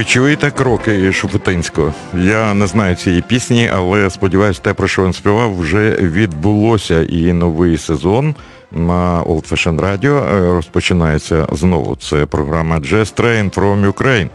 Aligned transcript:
Ви 0.00 0.04
чуєте 0.04 0.50
кроки 0.50 1.12
Шуфутинського? 1.12 1.94
Я 2.14 2.54
не 2.54 2.66
знаю 2.66 2.96
цієї 2.96 3.22
пісні, 3.22 3.70
але 3.74 4.10
сподіваюся, 4.10 4.60
те, 4.62 4.74
про 4.74 4.88
що 4.88 5.04
він 5.04 5.12
співав, 5.12 5.58
вже 5.58 5.90
відбулося. 5.90 7.02
І 7.02 7.32
новий 7.32 7.78
сезон 7.78 8.34
на 8.72 9.22
Old 9.22 9.52
Fashion 9.52 9.80
Radio 9.80 10.34
е, 10.34 10.52
розпочинається 10.52 11.46
знову. 11.52 11.96
Це 11.96 12.26
програма 12.26 12.76
Jazz 12.76 13.14
Train 13.20 13.54
from 13.54 13.92
Ukraine. 13.92 14.28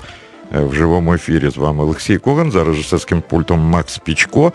Е, 0.56 0.60
в 0.60 0.74
живому 0.74 1.14
ефірі 1.14 1.50
з 1.50 1.58
вами 1.58 1.84
Олексій 1.84 2.18
Коган, 2.18 2.52
за 2.52 2.64
режисерським 2.64 3.24
пультом 3.30 3.60
Макс 3.60 3.98
Пічко. 3.98 4.54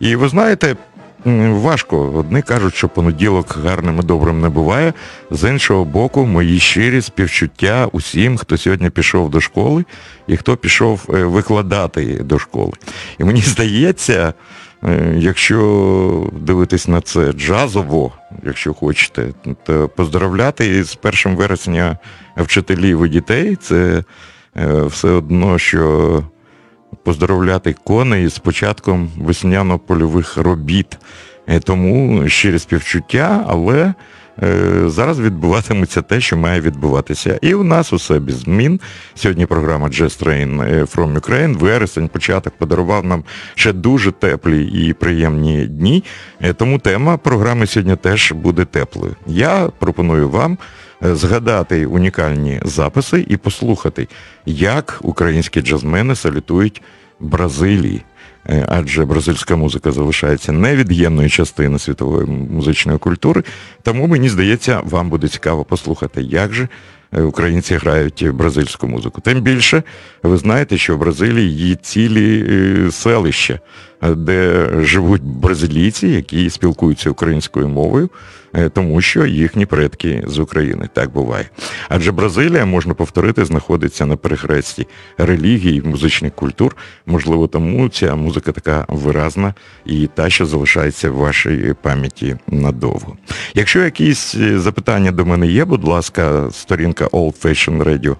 І 0.00 0.16
ви 0.16 0.28
знаєте, 0.28 0.76
Важко. 1.24 2.12
Одні 2.14 2.42
кажуть, 2.42 2.74
що 2.74 2.88
понеділок 2.88 3.58
гарним 3.64 3.98
і 3.98 4.02
добрим 4.02 4.40
не 4.40 4.48
буває. 4.48 4.92
З 5.30 5.50
іншого 5.50 5.84
боку, 5.84 6.26
мої 6.26 6.58
щирі 6.58 7.02
співчуття 7.02 7.88
усім, 7.92 8.36
хто 8.36 8.56
сьогодні 8.56 8.90
пішов 8.90 9.30
до 9.30 9.40
школи 9.40 9.84
і 10.26 10.36
хто 10.36 10.56
пішов 10.56 11.06
е, 11.08 11.24
викладати 11.24 12.04
до 12.04 12.38
школи. 12.38 12.72
І 13.18 13.24
мені 13.24 13.40
здається, 13.46 14.34
е, 14.84 15.14
якщо 15.16 16.30
дивитись 16.40 16.88
на 16.88 17.00
це 17.00 17.32
джазово, 17.32 18.12
якщо 18.42 18.74
хочете, 18.74 19.28
то 19.66 19.88
поздравляти 19.88 20.84
з 20.84 20.98
1 21.26 21.36
вересня 21.36 21.98
вчителів 22.36 23.04
і 23.04 23.08
дітей, 23.08 23.56
це 23.56 24.04
е, 24.56 24.82
все 24.82 25.08
одно, 25.08 25.58
що 25.58 26.22
поздоровляти 27.02 27.74
коней 27.84 28.28
з 28.28 28.38
початком 28.38 29.10
весняно-польових 29.18 30.36
робіт. 30.36 30.98
Е, 31.48 31.60
тому 31.60 32.28
щире 32.28 32.58
співчуття, 32.58 33.44
але 33.48 33.94
е, 34.42 34.82
зараз 34.86 35.20
відбуватиметься 35.20 36.02
те, 36.02 36.20
що 36.20 36.36
має 36.36 36.60
відбуватися. 36.60 37.38
І 37.42 37.54
у 37.54 37.64
нас 37.64 37.92
усе 37.92 38.18
без 38.18 38.34
змін. 38.34 38.80
Сьогодні 39.14 39.46
програма 39.46 39.88
Jazz 39.88 40.24
Train 40.24 40.62
е, 40.62 40.82
from 40.82 41.20
Ukraine. 41.20 41.58
Вересень, 41.58 42.08
початок 42.08 42.52
подарував 42.58 43.04
нам 43.04 43.24
ще 43.54 43.72
дуже 43.72 44.12
теплі 44.12 44.64
і 44.64 44.92
приємні 44.92 45.66
дні. 45.66 46.04
Тому 46.56 46.78
тема 46.78 47.16
програми 47.16 47.66
сьогодні 47.66 47.96
теж 47.96 48.32
буде 48.32 48.64
теплою. 48.64 49.16
Я 49.26 49.68
пропоную 49.78 50.28
вам. 50.28 50.58
Згадати 51.02 51.86
унікальні 51.86 52.60
записи 52.64 53.26
і 53.28 53.36
послухати, 53.36 54.08
як 54.46 54.98
українські 55.02 55.60
джазмени 55.60 56.14
салютують 56.14 56.82
Бразилії. 57.20 58.02
Е, 58.48 58.66
адже 58.68 59.04
бразильська 59.04 59.56
музика 59.56 59.92
залишається 59.92 60.52
невід'ємною 60.52 61.30
частиною 61.30 61.78
світової 61.78 62.26
музичної 62.26 62.98
культури. 62.98 63.42
Тому 63.82 64.06
мені 64.06 64.28
здається, 64.28 64.80
вам 64.84 65.10
буде 65.10 65.28
цікаво 65.28 65.64
послухати, 65.64 66.22
як 66.22 66.52
же 66.52 66.68
е, 67.12 67.22
українці 67.22 67.74
грають 67.74 68.30
бразильську 68.30 68.88
музику. 68.88 69.20
Тим 69.20 69.40
більше, 69.40 69.82
ви 70.22 70.36
знаєте, 70.36 70.78
що 70.78 70.96
в 70.96 70.98
Бразилії 70.98 71.68
є 71.68 71.74
цілі 71.74 72.46
е, 72.48 72.90
селища, 72.90 73.60
де 74.02 74.68
живуть 74.78 75.22
бразилійці, 75.22 76.08
які 76.08 76.50
спілкуються 76.50 77.10
українською 77.10 77.68
мовою. 77.68 78.10
Е, 78.54 78.68
тому 78.68 79.00
що 79.00 79.26
їхні 79.26 79.66
предки 79.66 80.24
з 80.26 80.38
України. 80.38 80.88
Так 80.92 81.12
буває. 81.12 81.50
Адже 81.88 82.12
Бразилія, 82.12 82.64
можна 82.64 82.94
повторити, 82.94 83.44
знаходиться 83.44 84.06
на 84.06 84.16
перехресті 84.16 84.86
релігій, 85.18 85.82
музичних 85.84 86.34
культур. 86.34 86.76
Можливо, 87.06 87.46
тому 87.46 87.88
ця 87.88 88.14
музика 88.14 88.52
така 88.52 88.84
виразна 88.88 89.54
і 89.86 90.08
та, 90.14 90.30
що 90.30 90.46
залишається 90.46 91.10
в 91.10 91.14
вашій 91.14 91.74
пам'яті 91.82 92.36
надовго. 92.46 93.16
Якщо 93.54 93.84
якісь 93.84 94.34
е, 94.34 94.58
запитання 94.58 95.10
до 95.10 95.26
мене 95.26 95.46
є, 95.46 95.64
будь 95.64 95.84
ласка, 95.84 96.48
сторінка 96.52 97.06
Old 97.06 97.44
Fashion 97.44 97.84
Radio 97.84 98.10
е, 98.12 98.16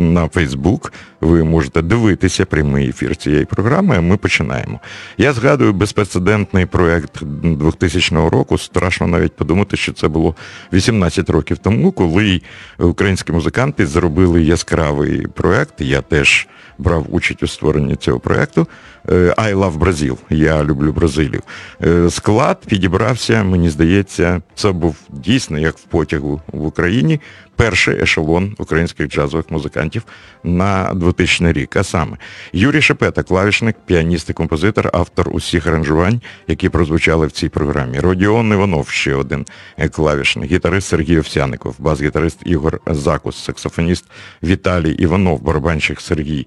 на 0.00 0.28
Фейсбук. 0.28 0.92
Ви 1.20 1.44
можете 1.44 1.82
дивитися 1.82 2.44
прямий 2.44 2.88
ефір 2.88 3.16
цієї 3.16 3.44
програми, 3.44 4.00
ми 4.00 4.16
починаємо. 4.16 4.80
Я 5.18 5.32
згадую 5.32 5.72
безпрецедентний 5.72 6.66
проєкт 6.66 7.24
2000 7.24 8.16
року. 8.16 8.58
Страшно 8.58 9.06
навіть 9.06 9.36
подумати, 9.36 9.76
що 9.76 9.92
це 9.92 10.08
було 10.08 10.34
18 10.72 11.30
років 11.30 11.58
тому, 11.58 11.92
коли 11.92 12.40
українські 12.78 13.32
музиканти 13.32 13.86
зробили 13.86 14.42
яскравий 14.42 15.26
проєкт. 15.26 15.74
Я 15.78 16.00
теж 16.00 16.48
брав 16.78 17.06
участь 17.14 17.42
у 17.42 17.46
створенні 17.46 17.96
цього 17.96 18.20
проєкту. 18.20 18.66
Е, 19.08 19.34
I 19.36 19.54
Love 19.54 19.78
Brazil. 19.78 20.16
Я 20.30 20.64
люблю 20.64 20.92
Бразилію. 20.92 21.42
Е, 21.84 22.10
склад 22.10 22.58
підібрався, 22.66 23.42
мені 23.42 23.70
здається, 23.70 24.42
це 24.54 24.72
був 24.72 24.96
дійсно 25.08 25.58
як 25.58 25.78
в 25.78 25.82
потягу 25.82 26.40
в 26.52 26.66
Україні 26.66 27.20
перший 27.56 28.02
ешелон 28.02 28.54
українських 28.58 29.08
джазових 29.08 29.50
музикантів 29.50 30.02
на 30.44 30.94
2000 30.94 31.52
рік. 31.52 31.76
А 31.76 31.84
саме 31.84 32.16
Юрій 32.52 32.82
Шепета, 32.82 33.22
клавішник, 33.22 33.76
піаніст 33.86 34.30
і 34.30 34.32
композитор, 34.32 34.90
автор 34.92 35.28
усіх 35.32 35.66
аранжувань, 35.66 36.20
які 36.48 36.68
прозвучали 36.68 37.26
в 37.26 37.30
цій 37.30 37.48
програмі. 37.48 38.00
Родіон 38.00 38.52
Іванов, 38.52 38.88
ще 38.88 39.14
один 39.14 39.46
клавішник, 39.90 40.50
гітарист 40.50 40.88
Сергій 40.88 41.18
Овсяников, 41.18 41.74
бас-гітарист 41.78 42.38
Ігор 42.44 42.80
Закус, 42.86 43.44
саксофоніст 43.44 44.04
Віталій 44.42 44.92
Іванов, 44.92 45.42
барабанщик 45.42 46.00
Сергій 46.00 46.46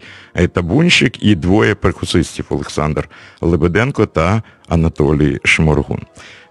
Табунщик 0.53 1.23
і 1.23 1.35
двоє 1.35 1.75
перкусистів 1.75 2.44
Олександр 2.49 3.09
Лебеденко 3.41 4.05
та 4.05 4.41
Анатолій 4.67 5.39
Шморгун. 5.43 6.01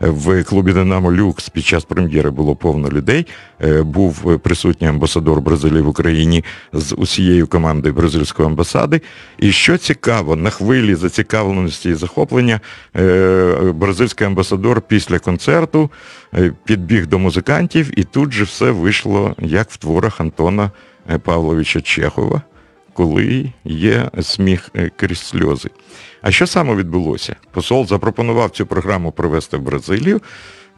В 0.00 0.44
клубі 0.44 0.72
Динамо 0.72 1.12
Люкс 1.12 1.48
під 1.48 1.64
час 1.64 1.84
прем'єри 1.84 2.30
було 2.30 2.56
повно 2.56 2.88
людей. 2.88 3.26
Е, 3.60 3.82
був 3.82 4.38
присутній 4.40 4.88
амбасадор 4.88 5.40
Бразилії 5.40 5.82
в 5.82 5.88
Україні 5.88 6.44
з 6.72 6.94
усією 6.94 7.46
командою 7.46 7.94
бразильської 7.94 8.48
амбасади. 8.48 9.00
І 9.38 9.52
що 9.52 9.78
цікаво, 9.78 10.36
на 10.36 10.50
хвилі 10.50 10.94
зацікавленості 10.94 11.90
і 11.90 11.94
захоплення 11.94 12.60
е, 12.96 13.72
бразильський 13.74 14.26
амбасадор 14.26 14.82
після 14.82 15.18
концерту 15.18 15.90
е, 16.34 16.52
підбіг 16.64 17.06
до 17.06 17.18
музикантів, 17.18 17.98
і 17.98 18.04
тут 18.04 18.32
же 18.32 18.44
все 18.44 18.70
вийшло 18.70 19.34
як 19.38 19.70
в 19.70 19.76
творах 19.76 20.20
Антона 20.20 20.70
Павловича 21.22 21.80
Чехова, 21.80 22.42
коли 22.94 23.52
є 23.64 24.10
сміх 24.22 24.70
крізь 24.96 25.18
сльози. 25.18 25.70
А 26.22 26.30
що 26.30 26.46
саме 26.46 26.74
відбулося? 26.74 27.36
Посол 27.50 27.86
запропонував 27.86 28.50
цю 28.50 28.66
програму 28.66 29.12
провести 29.12 29.56
в 29.56 29.60
Бразилію. 29.60 30.20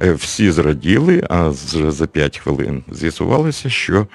Е, 0.02 0.12
всі 0.12 0.50
зраділи, 0.50 1.26
а 1.30 1.52
за 1.52 2.06
5 2.06 2.38
хвилин 2.38 2.84
з'ясувалося, 2.92 3.70
що 3.70 4.06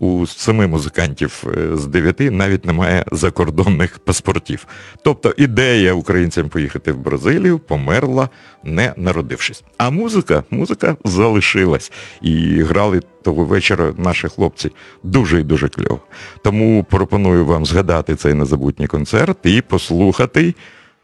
у 0.00 0.26
семи 0.26 0.66
музикантів 0.66 1.44
е, 1.46 1.76
з 1.76 1.86
дев'яти 1.86 2.30
навіть 2.30 2.64
немає 2.64 3.04
закордонних 3.12 3.98
паспортів. 3.98 4.66
Тобто 5.04 5.34
ідея 5.36 5.92
українцям 5.92 6.48
поїхати 6.48 6.92
в 6.92 6.98
Бразилію 6.98 7.58
померла, 7.58 8.28
не 8.64 8.94
народившись. 8.96 9.64
А 9.78 9.90
музика, 9.90 10.44
музика 10.50 10.96
залишилась. 11.04 11.92
І 12.22 12.62
грали 12.62 13.00
того 13.22 13.44
вечора 13.44 13.92
наші 13.96 14.28
хлопці 14.28 14.70
дуже 15.02 15.40
і 15.40 15.42
дуже 15.42 15.68
кльово. 15.68 16.00
Тому 16.44 16.86
пропоную 16.90 17.46
вам 17.46 17.66
згадати 17.66 18.14
цей 18.14 18.34
незабутній 18.34 18.86
концерт 18.86 19.38
і 19.44 19.60
послухати. 19.60 20.54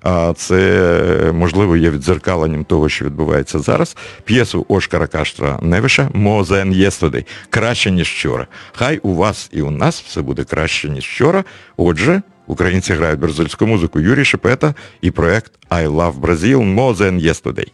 А 0.09 0.33
це, 0.37 1.33
можливо, 1.35 1.77
є 1.77 1.91
відзеркаленням 1.91 2.65
того, 2.65 2.89
що 2.89 3.05
відбувається 3.05 3.59
зараз. 3.59 3.97
П'єсу 4.25 4.67
Ошкара 4.69 5.07
Каштра 5.07 5.59
Невиша 5.63 6.11
Мозен 6.15 6.73
than 6.73 7.25
краще, 7.51 7.91
ніж 7.91 8.09
вчора. 8.09 8.47
Хай 8.73 8.99
у 8.99 9.15
вас 9.15 9.51
і 9.53 9.63
у 9.63 9.71
нас 9.71 10.03
все 10.03 10.23
буде 10.23 10.45
краще, 10.45 10.89
ніж 10.89 11.05
вчора. 11.05 11.45
Отже, 11.77 12.23
українці 12.47 12.93
грають 12.93 13.21
бразильську 13.21 13.67
музику 13.67 14.01
Юрій 14.01 14.25
Шепета 14.25 14.75
і 15.01 15.11
проект 15.11 15.53
I 15.71 15.89
Love 15.89 16.21
Brazil 16.21 16.75
«More 16.75 16.97
than 16.97 17.21
yesterday». 17.21 17.69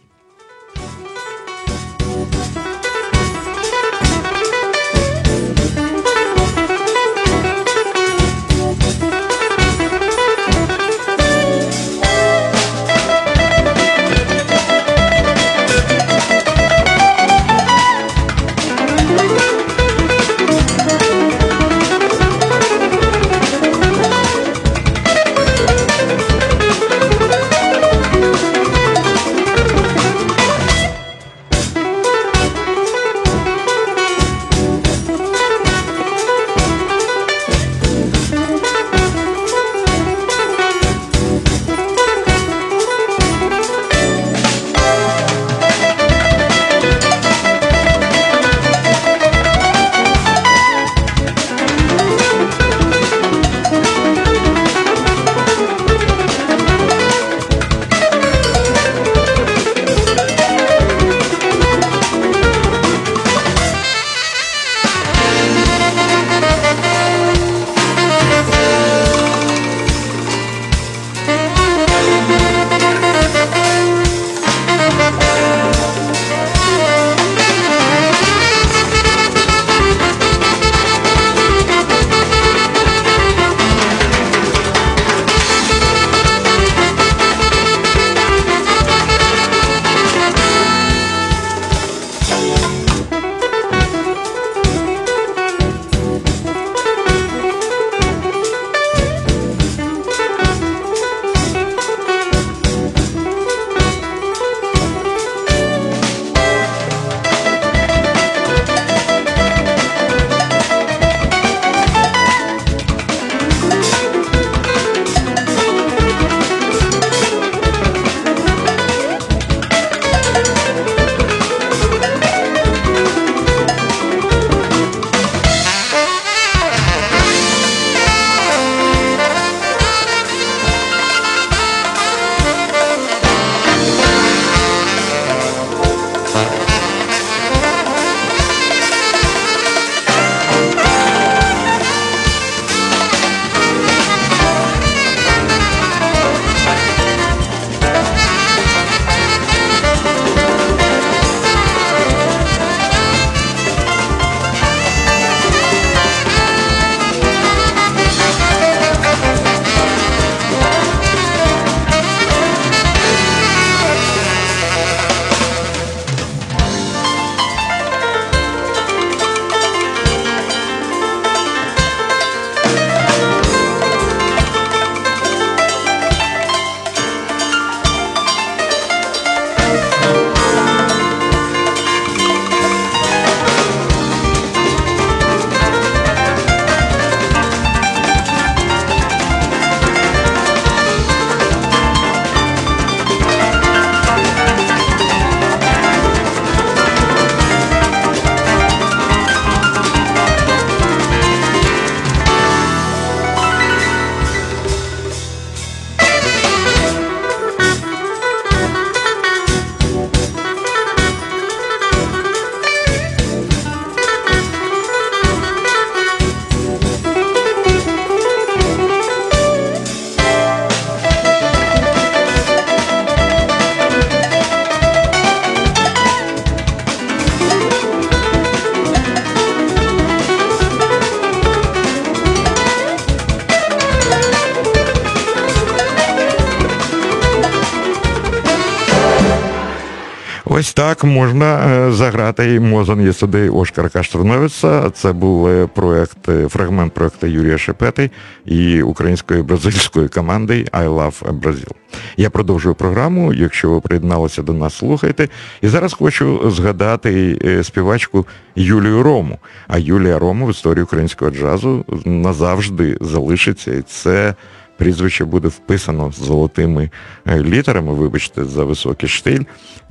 Так 240.83 241.03
можна 241.03 241.67
е, 241.67 241.91
заграти 241.91 242.53
і 242.55 242.59
Мозон 242.59 243.01
є 243.01 243.13
суди 243.13 243.49
Ошкара 243.49 243.89
Каштурновіца. 243.89 244.89
Це 244.89 245.13
був 245.13 245.47
е, 245.47 245.67
проект, 245.67 246.29
е, 246.29 246.47
фрагмент 246.47 246.93
проекту 246.93 247.27
Юрія 247.27 247.57
Шепети 247.57 248.09
і 248.45 248.81
української 248.81 249.43
бразильської 249.43 250.07
команди 250.07 250.67
I 250.71 250.89
Love 250.89 251.39
Brazil. 251.39 251.71
Я 252.17 252.29
продовжую 252.29 252.75
програму. 252.75 253.33
Якщо 253.33 253.69
ви 253.69 253.81
приєдналися 253.81 254.41
до 254.41 254.53
нас, 254.53 254.73
слухайте. 254.73 255.27
І 255.61 255.67
зараз 255.67 255.93
хочу 255.93 256.51
згадати 256.51 257.37
співачку 257.63 258.25
Юлію 258.55 259.03
Рому. 259.03 259.39
А 259.67 259.77
Юлія 259.77 260.19
Рому 260.19 260.45
в 260.45 260.49
історії 260.49 260.83
українського 260.83 261.31
джазу 261.31 261.85
назавжди 262.05 262.97
залишиться. 263.01 263.71
І 263.71 263.81
це 263.81 264.35
прізвище 264.83 265.25
буде 265.25 265.47
вписано 265.47 266.11
золотими 266.11 266.89
е, 267.27 267.43
літерами, 267.43 267.93
вибачте, 267.93 268.45
за 268.45 268.63
високий 268.63 269.09
штиль, 269.09 269.43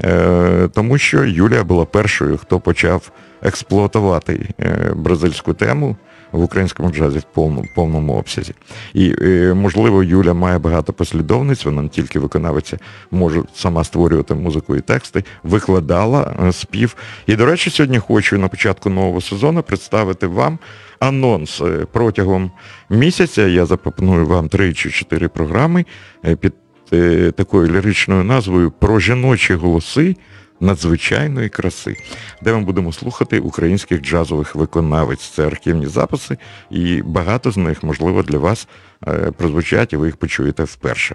е, 0.04 0.68
тому 0.74 0.98
що 0.98 1.24
Юлія 1.24 1.64
була 1.64 1.84
першою, 1.84 2.38
хто 2.38 2.60
почав 2.60 3.10
експлуатувати 3.42 4.48
е, 4.60 4.92
бразильську 4.96 5.54
тему 5.54 5.96
в 6.32 6.42
українському 6.42 6.90
джазі 6.90 7.18
в 7.18 7.22
повному, 7.22 7.68
повному 7.74 8.14
обсязі. 8.14 8.54
І, 8.94 9.14
можливо, 9.54 10.02
Юля 10.02 10.34
має 10.34 10.58
багато 10.58 10.92
послідовниць, 10.92 11.64
вона 11.64 11.82
не 11.82 11.88
тільки 11.88 12.18
виконавиця, 12.18 12.78
може 13.10 13.42
сама 13.54 13.84
створювати 13.84 14.34
музику 14.34 14.76
і 14.76 14.80
тексти, 14.80 15.24
викладала 15.42 16.52
спів. 16.52 16.96
І, 17.26 17.36
до 17.36 17.46
речі, 17.46 17.70
сьогодні 17.70 17.98
хочу 17.98 18.38
на 18.38 18.48
початку 18.48 18.90
нового 18.90 19.20
сезону 19.20 19.62
представити 19.62 20.26
вам 20.26 20.58
анонс 21.02 21.60
е, 21.60 21.86
протягом 21.92 22.50
місяця. 22.90 23.46
Я 23.46 23.66
запропоную 23.66 24.26
вам 24.26 24.48
три 24.48 24.74
чи 24.74 24.90
чотири 24.90 25.28
програми 25.28 25.84
е, 26.24 26.36
під 26.36 26.52
е, 26.92 27.30
такою 27.30 27.72
ліричною 27.72 28.24
назвою 28.24 28.70
Про 28.70 29.00
жіночі 29.00 29.54
голоси 29.54 30.16
надзвичайної 30.62 31.48
краси, 31.48 31.96
де 32.42 32.52
ми 32.52 32.60
будемо 32.60 32.92
слухати 32.92 33.40
українських 33.40 34.02
джазових 34.02 34.54
виконавець. 34.54 35.30
Це 35.30 35.46
архівні 35.46 35.86
записи, 35.86 36.36
і 36.70 37.02
багато 37.02 37.50
з 37.50 37.56
них, 37.56 37.82
можливо, 37.82 38.22
для 38.22 38.38
вас 38.38 38.68
Е, 39.08 39.30
прозвучать 39.36 39.92
і 39.92 39.96
ви 39.96 40.06
їх 40.06 40.16
почуєте 40.16 40.64
вперше. 40.64 41.14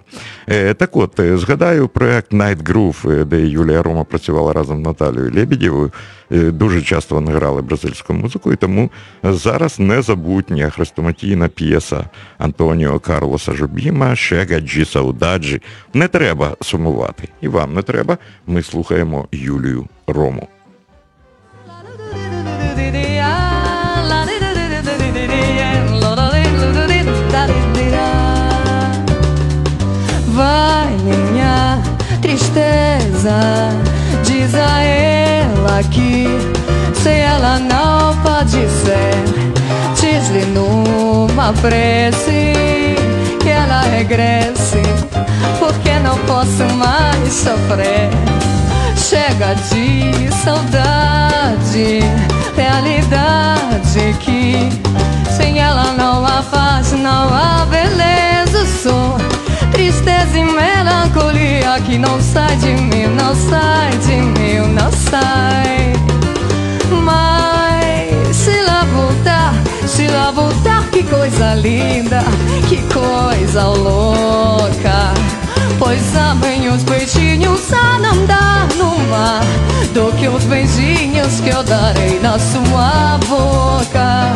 Е, 0.49 0.73
так 0.73 0.97
от, 0.97 1.19
е, 1.19 1.37
згадаю 1.37 1.87
проект 1.87 2.33
Night 2.33 2.63
Groove, 2.63 3.25
де 3.25 3.41
Юлія 3.41 3.83
Рома 3.83 4.03
працювала 4.03 4.53
разом 4.53 4.81
з 4.81 4.85
Наталією 4.85 5.31
Лебедєвою. 5.33 5.91
Дуже 6.29 6.81
часто 6.81 7.15
вони 7.15 7.31
грали 7.31 7.61
бразильську 7.61 8.13
музику, 8.13 8.53
і 8.53 8.55
тому 8.55 8.91
зараз 9.23 9.79
незабутня 9.79 10.69
хрестоматійна 10.69 11.47
п'єса 11.47 12.09
Антоніо 12.37 12.99
Карлоса 12.99 13.53
Жубіма 13.53 14.15
Шега 14.15 14.59
Джі 14.59 14.85
Саудаджі. 14.85 15.61
Не 15.93 16.07
треба 16.07 16.57
сумувати. 16.61 17.27
І 17.41 17.47
вам 17.47 17.73
не 17.73 17.81
треба. 17.81 18.17
Ми 18.47 18.63
слухаємо 18.63 19.27
Юлію 19.31 19.87
Рому. 20.07 20.47
tristeza. 32.21 33.71
Diz 34.25 34.53
ela 35.67 35.83
que 35.83 36.25
sem 37.03 37.19
ela 37.19 37.59
não 37.59 38.15
pode 38.23 38.51
ser. 38.51 39.17
Diz-lhe 39.99 40.45
numa 40.47 41.51
prece 41.53 42.53
que 43.41 43.49
ela 43.49 43.81
regresse, 43.81 44.81
porque 45.59 45.91
não 45.99 46.17
posso 46.19 46.63
mais 46.75 47.33
sofrer. 47.33 48.09
Chega 48.95 49.55
de 49.55 50.33
saudade, 50.43 51.99
realidade 52.55 54.15
que 54.21 54.69
sem 55.35 55.59
ela 55.59 55.93
não 55.97 56.25
há 56.25 56.41
paz, 56.43 56.93
não 56.93 57.27
há 57.33 57.65
beleza. 57.69 58.65
Sou 58.81 59.17
tristeza 59.71 60.37
e 60.37 60.43
melancolia 60.43 61.79
que 61.85 61.97
não 61.97 62.19
sai 62.21 62.55
de 62.57 62.73
mim, 62.73 63.07
não 63.07 63.35
sai 63.35 63.91
de 64.05 64.15
mim, 64.15 64.73
não 64.73 64.91
sai. 64.91 65.93
Mas 67.03 68.35
se 68.35 68.61
lá 68.63 68.83
voltar, 68.85 69.53
se 69.87 70.07
lá 70.07 70.31
voltar, 70.31 70.83
que 70.91 71.03
coisa 71.03 71.53
linda, 71.55 72.23
que 72.67 72.77
coisa 72.93 73.65
louca. 73.67 75.13
Pois 75.79 76.15
amanhã 76.15 76.73
os 76.73 76.83
beijinhos 76.83 77.71
a 77.71 77.99
não 77.99 78.25
dar 78.25 78.67
no 78.77 78.97
mar 79.09 79.43
Do 79.93 80.11
que 80.13 80.27
os 80.27 80.43
beijinhos 80.45 81.39
que 81.39 81.49
eu 81.49 81.63
darei 81.63 82.19
na 82.19 82.39
sua 82.39 83.19
boca 83.27 84.33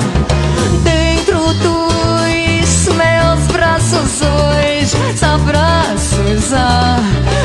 Dentro 0.83 1.39
dos 1.55 2.95
meus 2.95 3.47
braços 3.47 4.21
hoje 4.21 4.60
Abraços 6.51 6.53
a 6.53 6.97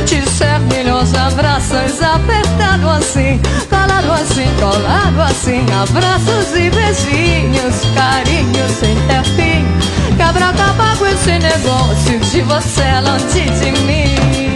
te 0.04 0.20
ser 0.30 0.58
melhores 0.60 1.14
abraços 1.14 2.02
Apertado 2.02 2.90
assim, 2.90 3.40
colado 3.68 4.12
assim, 4.12 4.48
colado 4.58 5.20
assim 5.22 5.64
Abraços 5.72 6.56
e 6.56 6.70
beijinhos, 6.70 7.74
carinhos 7.94 8.72
sem 8.72 8.96
ter 9.06 9.24
fim 9.36 9.64
Quebra 10.16 10.48
acabar 10.48 10.96
com 10.96 11.06
esse 11.06 11.38
negócio 11.38 12.18
de 12.18 12.40
você 12.42 13.00
longe 13.00 13.50
de 13.50 13.80
mim 13.82 14.55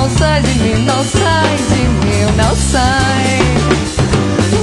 não 0.00 0.08
sai 0.08 0.40
de 0.40 0.58
mim, 0.60 0.84
não 0.86 1.04
sai 1.04 1.56
de 1.68 1.82
mim, 1.82 2.32
não 2.34 2.56
sai. 2.56 3.38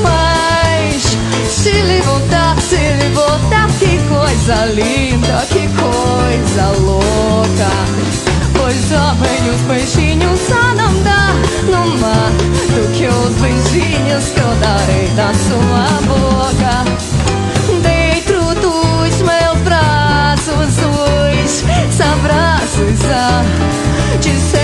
Mas 0.01 1.17
se 1.48 1.70
ele 1.70 2.01
voltar, 2.01 2.60
se 2.60 2.74
ele 2.74 3.10
voltar, 3.13 3.67
que 3.77 4.00
coisa 4.10 4.65
linda, 4.65 5.46
que 5.51 5.70
coisa 5.77 6.79
louca. 6.79 7.70
Pois 8.58 8.91
homem, 8.91 9.51
os 9.53 9.62
beijinhos 9.62 10.39
só 10.39 10.74
não 10.74 11.03
dá 11.03 11.27
no 11.70 11.98
mar 12.00 12.32
do 12.74 12.91
que 12.94 13.06
os 13.06 13.36
beijinhos 13.36 14.29
que 14.29 14.39
eu 14.39 14.56
darei 14.60 15.08
na 15.13 15.32
sua 15.36 15.86
boca. 16.08 16.84
Dentro 17.84 18.56
dos 18.56 19.22
meus 19.22 19.60
braços, 19.63 20.77
os 20.84 22.01
abraços, 22.01 23.06
ah, 23.12 23.44
de 24.20 24.56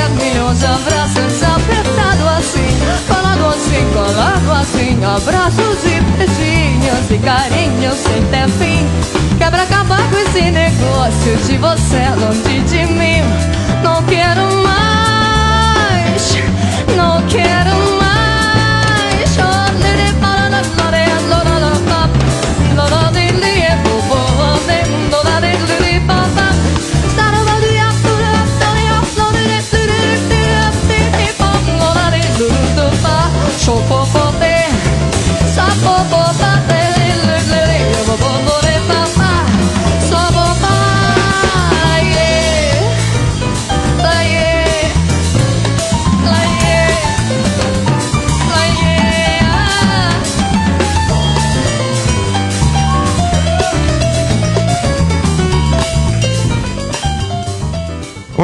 abraços 0.64 1.44
Apertado 1.44 2.30
assim, 2.38 2.78
falado 3.08 3.46
assim, 3.54 3.86
colado 3.94 4.62
assim 4.62 5.04
Abraços 5.04 5.84
e 5.86 6.02
beijinhos 6.18 7.12
e 7.12 7.18
carinhos 7.20 7.98
sem 7.98 8.24
ter 8.26 8.50
fim 8.50 9.24
Quebra 9.38 9.64
acabar 9.64 10.10
com 10.10 10.18
esse 10.18 10.52
negócio 10.52 11.36
de 11.46 11.58
você 11.58 12.08
longe 12.18 12.62
de 12.62 12.86
mim. 12.94 13.22
Não 13.84 14.02
quero 14.04 14.42
mais, 14.64 16.36
não 16.96 17.22
quero 17.28 17.76
mais 17.76 17.93
so 33.66 33.78
far. 33.88 34.03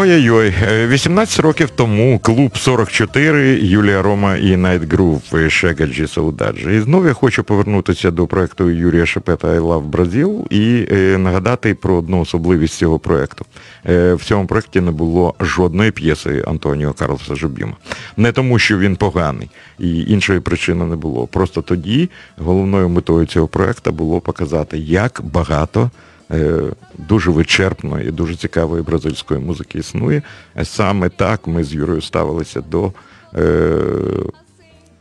Ой-ой-ой, 0.01 0.53
е, 0.63 0.87
18 0.87 1.39
років 1.39 1.69
тому 1.69 2.19
клуб 2.19 2.57
44, 2.57 3.59
Юлія 3.61 4.01
Рома 4.01 4.35
і 4.35 4.55
Night 4.55 4.87
Groove 4.87 5.49
Шегаджі 5.49 6.07
Саудаджі. 6.07 6.75
І 6.75 6.79
знову 6.79 7.07
я 7.07 7.13
хочу 7.13 7.43
повернутися 7.43 8.11
до 8.11 8.27
проекту 8.27 8.69
Юрія 8.69 9.05
Шепета 9.05 9.47
I 9.47 9.59
Love 9.59 9.89
Brazil 9.89 10.47
і 10.49 10.87
е, 10.91 11.17
нагадати 11.17 11.73
про 11.73 11.95
одну 11.95 12.21
особливість 12.21 12.77
цього 12.77 12.99
проекту. 12.99 13.45
Е, 13.89 14.13
в 14.13 14.23
цьому 14.23 14.47
проекті 14.47 14.81
не 14.81 14.91
було 14.91 15.35
жодної 15.39 15.91
п'єси 15.91 16.43
Антоніо 16.47 16.93
Карлоса 16.93 17.35
Жубіма. 17.35 17.73
Не 18.17 18.31
тому, 18.31 18.59
що 18.59 18.77
він 18.77 18.95
поганий, 18.95 19.49
і 19.79 20.01
іншої 20.01 20.39
причини 20.39 20.85
не 20.85 20.95
було. 20.95 21.27
Просто 21.27 21.61
тоді 21.61 22.09
головною 22.37 22.89
метою 22.89 23.25
цього 23.25 23.47
проекту 23.47 23.91
було 23.91 24.21
показати, 24.21 24.77
як 24.77 25.21
багато 25.23 25.81
е, 25.83 25.89
дуже 26.97 27.31
вичерпної 27.31 28.07
і 28.07 28.11
дуже 28.11 28.35
цікавої 28.35 28.83
бразильської 28.83 29.39
музики 29.39 29.79
існує. 29.79 30.21
Е, 30.57 30.65
Саме 30.65 31.09
так 31.09 31.47
ми 31.47 31.63
з 31.63 31.73
Юрою 31.73 32.01
ставилися 32.01 32.61
до, 32.61 32.91
е, 33.35 33.77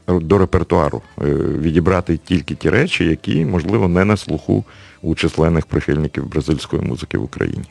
до 0.09 0.39
репертуару. 0.39 1.03
Е, 1.23 1.25
Відібрати 1.35 2.17
тільки 2.17 2.55
ті 2.55 2.71
речі, 2.71 3.05
які, 3.05 3.45
можливо, 3.45 3.89
не 3.89 4.05
на 4.05 4.17
слуху 4.17 4.65
у 5.03 5.15
численних 5.15 5.67
прихильників 5.67 6.29
бразильської 6.29 6.83
музики 6.83 7.19
в 7.19 7.25
Україні. 7.25 7.65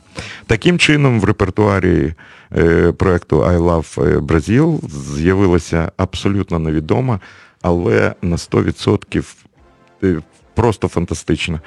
Таким 0.47 0.79
чином, 0.79 1.19
в 1.19 1.23
репертуарі 1.23 2.13
е, 2.57 2.91
проекту 2.91 3.43
I 3.43 3.57
Love 3.57 4.19
Brazil 4.19 4.89
з'явилася 5.15 5.91
абсолютно 5.97 6.59
невідома, 6.59 7.19
але 7.61 8.13
на 8.21 8.35
100% 8.35 9.23
е, 10.03 10.21
просто 10.55 10.87
фантастична 10.87 11.55
е, 11.55 11.61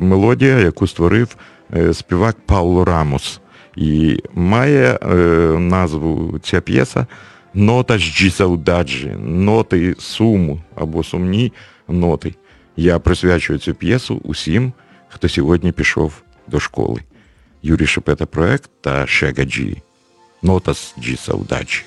мелодія, 0.00 0.58
яку 0.58 0.86
створив 0.86 1.36
е, 1.76 1.94
співак 1.94 2.36
Пауло 2.46 2.84
Рамос. 2.84 3.40
І 3.76 4.18
має 4.34 4.98
е, 5.02 5.16
назву 5.58 6.38
ця 6.42 6.60
п'єса 6.60 7.06
Нота 7.54 7.98
ж 7.98 8.14
ді 8.18 8.30
саудаджі, 8.30 9.16
ноти 9.20 9.94
суму 9.98 10.60
або 10.74 11.04
сумні 11.04 11.52
ноти. 11.88 12.34
Я 12.76 12.98
присвячую 12.98 13.58
цю 13.58 13.74
п'єсу 13.74 14.20
усім, 14.24 14.72
хто 15.08 15.28
сьогодні 15.28 15.72
пішов 15.72 16.22
до 16.46 16.60
школи. 16.60 17.00
Юрій 17.62 17.86
Шепета 17.86 18.26
проект 18.26 18.70
та 18.80 19.06
Шегаджі. 19.06 19.82
Нотас 20.42 20.94
ді 20.98 21.16
саудаджі. 21.16 21.82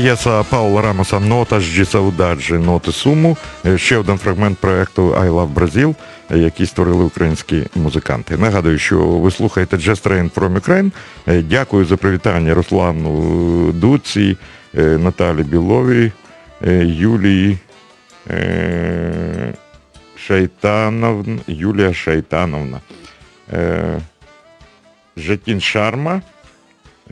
П'єса 0.00 0.42
Пауло 0.42 0.82
Рамоса 0.82 1.20
Notas 1.20 1.60
de 1.60 1.84
Saudade 1.84 2.54
Ноти 2.54 2.92
Суму. 2.92 3.36
Е, 3.66 3.78
Ще 3.78 3.96
один 3.96 4.18
фрагмент 4.18 4.58
проекту 4.58 5.14
I 5.14 5.30
Love 5.30 5.54
Brazil, 5.54 5.94
е, 6.30 6.38
який 6.38 6.66
створили 6.66 7.04
українські 7.04 7.66
музиканти. 7.74 8.36
Нагадую, 8.36 8.78
що 8.78 8.98
ви 8.98 9.30
слухаєте 9.30 9.76
Jazz 9.76 10.06
Train 10.06 10.30
from 10.30 10.60
Ukraine. 10.60 10.90
Е, 11.28 11.42
Дякую 11.42 11.84
за 11.84 11.96
привітання 11.96 12.54
Руслану 12.54 13.72
Дуці, 13.72 14.36
Наталі 14.74 15.42
Біловій, 15.42 16.12
Юлії 16.82 17.58
Шайтановна, 20.26 21.38
Юлія 21.46 21.94
Шайтановна. 21.94 22.80
Жакін 25.16 25.60
Шарма. 25.60 26.22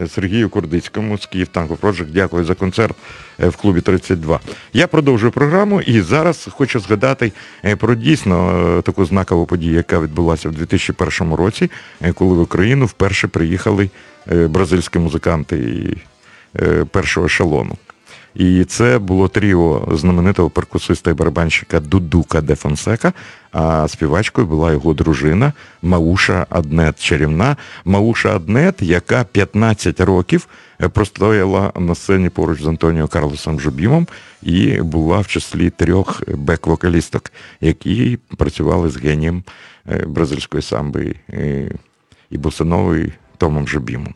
Сергію 0.07 0.49
Курдицькому 0.49 1.19
з 1.19 1.27
Київ 1.27 1.49
Project. 1.55 2.07
Дякую 2.13 2.45
за 2.45 2.55
концерт 2.55 2.97
е, 3.41 3.49
в 3.49 3.57
клубі 3.57 3.81
32. 3.81 4.41
Я 4.73 4.87
продовжую 4.87 5.33
програму 5.33 5.81
і 5.81 6.01
зараз 6.01 6.49
хочу 6.51 6.81
згадати 6.81 7.33
е, 7.65 7.77
про 7.77 7.95
дійсно 7.95 8.51
е, 8.79 8.83
таку 8.83 9.05
знакову 9.05 9.47
подію, 9.47 9.75
яка 9.75 10.01
відбулася 10.01 10.49
в 10.49 10.53
2001 10.53 11.35
році, 11.35 11.71
коли 12.15 12.35
в 12.35 12.41
Україну 12.41 12.87
вперше 12.87 13.29
приїхали 13.29 13.91
бразильські 14.27 14.99
музиканти 14.99 15.97
першого 16.91 17.27
ешелону. 17.27 17.77
І 18.39 18.65
це 18.65 18.99
було 18.99 19.29
тріо 19.29 19.89
знаменитого 19.93 20.51
перкусиста 20.51 21.11
і 21.11 21.15
барабанщика 21.15 21.81
Дудука 21.81 22.41
де 22.41 22.55
Фонсека, 22.55 23.13
а 23.53 23.89
співачкою 23.89 24.47
була 24.47 24.73
його 24.73 24.95
дружина 24.95 25.53
Мауша 25.83 26.47
Аднет 26.51 27.03
чарівна. 27.03 27.57
Мауша 27.85 28.37
Аднет, 28.37 28.83
яка 28.83 29.25
15 29.25 30.01
років 30.01 30.49
е, 30.83 30.89
простояла 30.89 31.73
на 31.77 31.95
сцені 31.95 32.29
поруч 32.29 32.63
з 32.63 32.67
Антоніо 32.67 33.09
Карлосом 33.09 33.61
Жубімом 33.61 34.07
і 34.43 34.81
була 34.83 35.19
в 35.19 35.27
числі 35.27 35.71
трьох 35.71 36.23
бек-вокалісток, 36.29 37.33
які 37.61 38.19
працювали 38.37 38.91
з 38.91 38.97
генієм 38.97 39.43
е, 39.91 40.05
бразильської 40.07 40.63
самби 40.63 41.15
е, 41.31 41.71
і 42.31 42.39
босанової 42.39 43.13
Томом 43.39 43.69
Жубімом. 43.69 44.15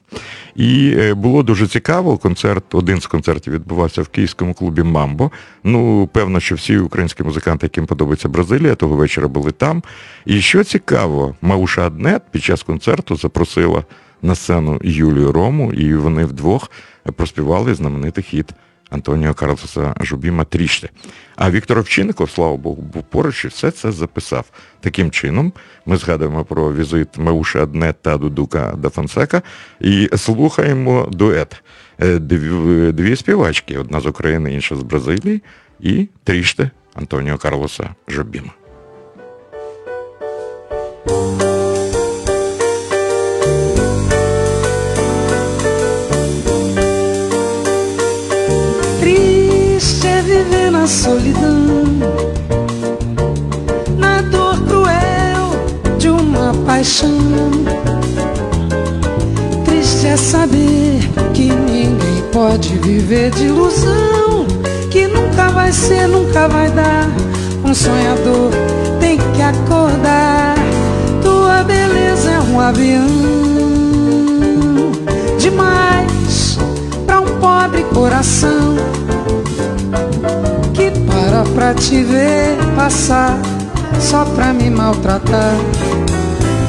І 0.56 0.94
е, 0.98 1.14
було 1.14 1.42
дуже 1.42 1.66
цікаво. 1.66 2.18
Концерт, 2.18 2.74
один 2.74 3.00
з 3.00 3.06
концертів 3.06 3.52
відбувався 3.52 4.02
в 4.02 4.08
київському 4.08 4.54
клубі 4.54 4.82
Мамбо. 4.82 5.30
Ну, 5.64 6.08
певно, 6.12 6.40
що 6.40 6.54
всі 6.54 6.78
українські 6.78 7.22
музиканти, 7.22 7.66
яким 7.66 7.86
подобається 7.86 8.28
Бразилія, 8.28 8.74
того 8.74 8.96
вечора 8.96 9.28
були 9.28 9.52
там. 9.52 9.82
І 10.26 10.40
що 10.40 10.64
цікаво, 10.64 11.34
Мауша 11.42 11.86
Аднет 11.86 12.22
під 12.30 12.42
час 12.42 12.62
концерту 12.62 13.16
запросила 13.16 13.84
на 14.22 14.34
сцену 14.34 14.80
Юлію 14.82 15.32
Рому, 15.32 15.72
і 15.72 15.94
вони 15.94 16.24
вдвох 16.24 16.70
проспівали 17.16 17.74
знаменитий 17.74 18.24
хіт 18.24 18.54
Антоніо 18.92 19.34
Карлоса 19.34 19.94
Жубіма 20.00 20.44
трішти. 20.44 20.88
А 21.36 21.50
Віктор 21.50 21.78
Овчинников, 21.78 22.30
слава 22.30 22.56
Богу, 22.56 22.82
був 22.82 23.02
поруч 23.02 23.44
і 23.44 23.48
все 23.48 23.70
це 23.70 23.92
записав. 23.92 24.44
Таким 24.80 25.10
чином, 25.10 25.52
ми 25.86 25.96
згадуємо 25.96 26.44
про 26.44 26.74
візит 26.74 27.18
Мауші 27.18 27.58
Адне 27.58 27.92
та 27.92 28.16
Дудука 28.16 28.76
Фонсека 28.94 29.42
і 29.80 30.08
слухаємо 30.16 31.08
дует. 31.12 31.62
Е, 31.98 32.18
Дві, 32.18 32.92
дві 32.92 33.16
співачки, 33.16 33.78
одна 33.78 34.00
з 34.00 34.06
України, 34.06 34.54
інша 34.54 34.76
з 34.76 34.82
Бразилії, 34.82 35.42
і 35.80 36.08
тріште 36.24 36.70
Антоніо 36.94 37.38
Карлоса 37.38 37.94
Жубіма. 38.08 38.52
Viver 50.42 50.70
na 50.70 50.86
solidão, 50.86 51.84
na 53.98 54.20
dor 54.22 54.58
cruel 54.66 55.98
de 55.98 56.08
uma 56.08 56.52
paixão. 56.66 57.10
Triste 59.64 60.06
é 60.06 60.16
saber 60.16 61.00
que 61.32 61.44
ninguém 61.44 62.22
pode 62.32 62.76
viver 62.78 63.30
de 63.30 63.44
ilusão, 63.44 64.46
que 64.90 65.06
nunca 65.06 65.48
vai 65.50 65.72
ser, 65.72 66.08
nunca 66.08 66.48
vai 66.48 66.70
dar. 66.70 67.08
Um 67.64 67.74
sonhador 67.74 68.50
tem 69.00 69.18
que 69.18 69.42
acordar. 69.42 70.56
Tua 71.22 71.62
beleza 71.62 72.30
é 72.30 72.40
um 72.40 72.58
avião 72.58 73.06
demais 75.38 76.58
pra 77.06 77.20
um 77.20 77.38
pobre 77.38 77.84
coração 77.94 78.76
que 80.74 80.90
para 81.06 81.44
pra 81.54 81.74
te 81.74 82.02
ver 82.02 82.56
passar 82.76 83.38
só 84.00 84.24
pra 84.24 84.52
me 84.52 84.70
maltratar. 84.70 85.54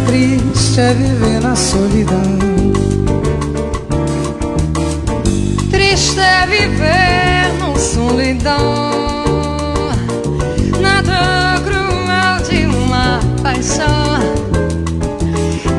Triste 0.06 0.80
é 0.80 0.94
viver 0.94 1.42
na 1.42 1.56
solidão. 1.56 2.74
Triste 5.72 6.20
é 6.20 6.46
viver 6.48 7.54
no 7.60 7.78
solidão 7.80 8.94
Nada 10.80 11.62
cruel 11.64 12.44
de 12.50 12.66
uma 12.66 13.20
paixão 13.42 14.20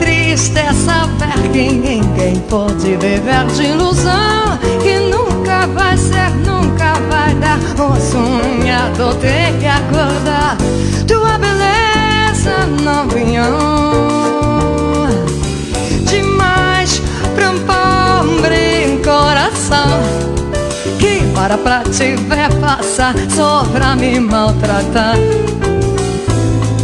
Triste 0.00 0.58
é 0.58 0.72
saber 0.72 1.50
que 1.52 1.72
ninguém 1.72 2.36
pode 2.48 2.96
viver 2.96 3.46
de 3.54 3.62
ilusão 3.64 4.58
Que 4.82 4.98
nunca 4.98 5.66
vai 5.68 5.96
ser, 5.96 6.30
nunca 6.46 6.73
vai 7.34 7.40
dar 7.40 7.58
O 7.82 8.00
sonhador 8.00 9.14
tem 9.16 9.58
que 9.58 9.66
acordar 9.66 10.56
Tua 11.06 11.38
beleza 11.38 12.66
não 12.82 13.08
vinhou 13.08 13.44
demais 16.06 17.00
pra 17.34 17.50
um 17.50 17.58
pobre 17.60 19.00
coração 19.04 20.00
que 20.98 21.22
para 21.34 21.58
pra 21.58 21.82
te 21.82 22.16
ver 22.16 22.52
passar 22.60 23.14
só 23.28 23.64
pra 23.72 23.94
me 23.96 24.18
maltratar. 24.20 25.16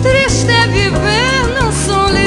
Triste 0.03 0.51
é 0.51 0.67
viver 0.67 1.55
na 1.55 1.73
solidão. 1.73 2.21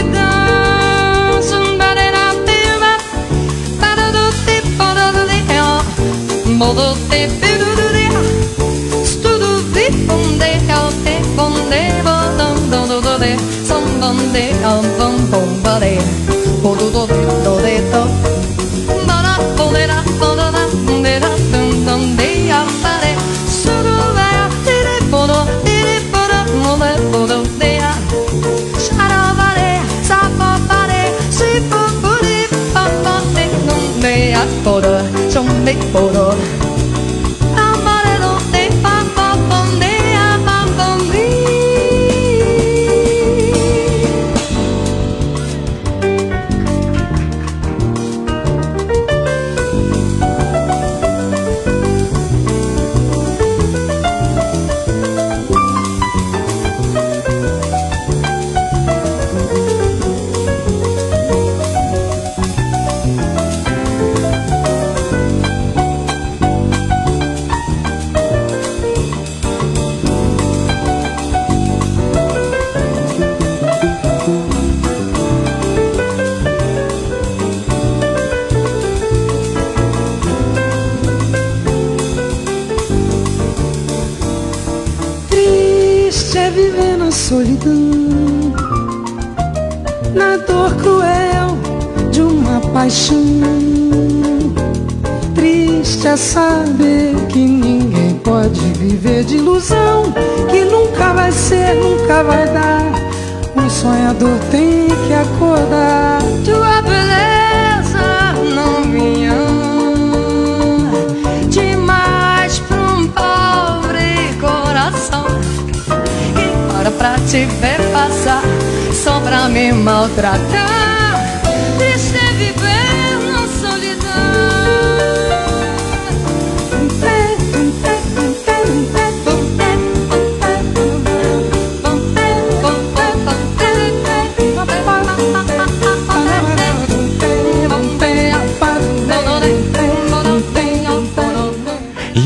body, 13.24 13.38
somebody, 13.64 14.52
um 14.64 14.84
bum 14.98 15.32
bum 15.32 15.64
body. 15.64 16.33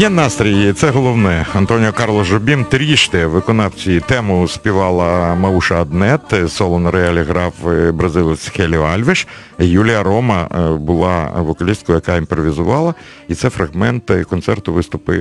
Настрій, 0.09 0.73
це 0.73 0.89
головне. 0.89 1.45
Антоніо 1.53 1.93
Карло 1.93 2.23
Жобім 2.23 2.65
тріште 2.65 3.25
виконавці 3.25 3.99
тему 3.99 4.47
співала 4.47 5.35
Мауша 5.35 5.81
Аднет, 5.81 6.21
соло 6.47 6.79
на 6.79 6.91
реалі 6.91 7.21
грав 7.21 7.53
е, 7.67 7.91
бразилець 7.91 8.49
Хеліо 8.49 8.81
Альвеш. 8.81 9.27
Юлія 9.59 10.03
Рома 10.03 10.47
е, 10.51 10.77
була 10.77 11.31
вокалісткою, 11.37 11.95
яка 11.95 12.15
імпровізувала. 12.15 12.93
І 13.27 13.35
це 13.35 13.49
фрагмент 13.49 14.11
е, 14.11 14.23
концерту 14.23 14.73
виступу, 14.73 15.13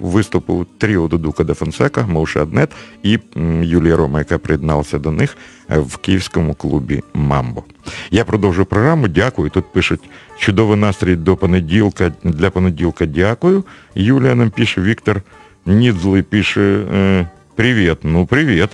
виступу 0.00 0.66
Тріо 0.78 1.08
Дудука 1.08 1.44
де 1.44 1.54
Фонсека, 1.54 2.06
Мауша 2.06 2.42
Аднет 2.42 2.70
і 3.02 3.18
Юлія 3.62 3.96
Рома, 3.96 4.18
яка 4.18 4.38
приєдналася 4.38 4.98
до 4.98 5.10
них 5.10 5.36
е, 5.70 5.78
в 5.78 5.96
київському 5.96 6.54
клубі 6.54 7.02
Мамбо. 7.14 7.62
Я 8.10 8.24
продовжую 8.24 8.66
програму. 8.66 9.08
Дякую. 9.08 9.50
Тут 9.50 9.72
пишуть 9.72 10.00
чудовий 10.38 10.76
настрій 10.76 11.16
до 11.16 11.36
понеділка. 11.36 12.12
Для 12.24 12.50
понеділка 12.50 13.06
дякую. 13.06 13.64
Юлія 13.94 14.34
нам 14.34 14.50
пише, 14.50 14.80
Віктор 14.80 15.22
Нідзлий 15.66 16.22
пише 16.22 16.84
е, 16.94 17.26
Привіт. 17.56 17.98
Ну, 18.02 18.26
привіт. 18.26 18.68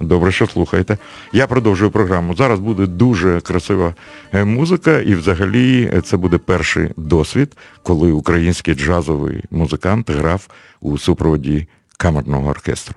Добре, 0.00 0.32
що 0.32 0.46
слухаєте. 0.46 0.98
Я 1.32 1.46
продовжую 1.46 1.90
програму. 1.90 2.36
Зараз 2.36 2.60
буде 2.60 2.86
дуже 2.86 3.40
красива 3.40 3.94
е, 4.32 4.44
музика, 4.44 5.00
і 5.00 5.14
взагалі 5.14 5.90
е, 5.94 6.00
це 6.00 6.16
буде 6.16 6.38
перший 6.38 6.90
досвід, 6.96 7.56
коли 7.82 8.12
український 8.12 8.74
джазовий 8.74 9.44
музикант 9.50 10.10
грав 10.10 10.48
у 10.80 10.98
супроводі 10.98 11.68
камерного 11.96 12.50
оркестру. 12.50 12.94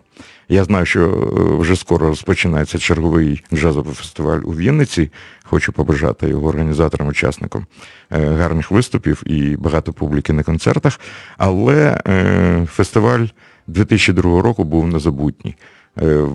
Я 0.53 0.63
знаю, 0.63 0.85
що 0.85 1.01
е, 1.01 1.61
вже 1.61 1.75
скоро 1.75 2.07
розпочинається 2.07 2.77
черговий 2.77 3.43
джазовий 3.53 3.93
фестиваль 3.93 4.39
у 4.43 4.55
Вінниці. 4.55 5.11
Хочу 5.43 5.73
побажати 5.73 6.27
його 6.27 6.47
організаторам, 6.47 7.07
учасникам 7.07 7.65
е, 8.11 8.27
гарних 8.27 8.71
виступів 8.71 9.23
і 9.25 9.55
багато 9.57 9.93
публіки 9.93 10.33
на 10.33 10.43
концертах. 10.43 10.99
Але 11.37 12.01
е, 12.07 12.67
фестиваль 12.71 13.25
2002 13.67 14.41
року 14.41 14.63
був 14.63 14.87
незабутній. 14.87 15.55
Е, 16.01 16.27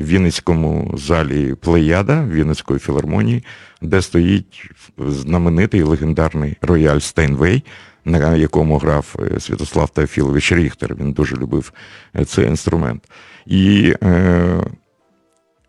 В 0.00 0.04
Вінницькому 0.04 0.94
залі 0.94 1.54
Плеяда 1.54 2.24
Вінницької 2.24 2.80
філармонії, 2.80 3.44
де 3.82 4.02
стоїть 4.02 4.70
знаменитий 4.98 5.82
легендарний 5.82 6.56
рояль 6.62 6.98
Стейнвей, 6.98 7.64
на 8.04 8.36
якому 8.36 8.78
грав 8.78 9.16
е, 9.18 9.40
Святослав 9.40 9.90
Теофілович 9.90 10.52
Ріхтер. 10.52 10.94
Він 10.94 11.12
дуже 11.12 11.36
любив 11.36 11.72
е, 12.16 12.24
цей 12.24 12.46
інструмент. 12.46 13.08
І 13.46 13.94
е, 14.02 14.62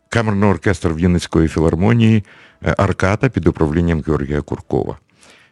камерний 0.09 0.49
оркестр 0.49 0.93
Вінницької 0.93 1.47
філармонії 1.47 2.23
е, 2.65 2.75
Арката 2.77 3.29
під 3.29 3.47
управлінням 3.47 4.03
Георгія 4.07 4.41
Куркова. 4.41 4.97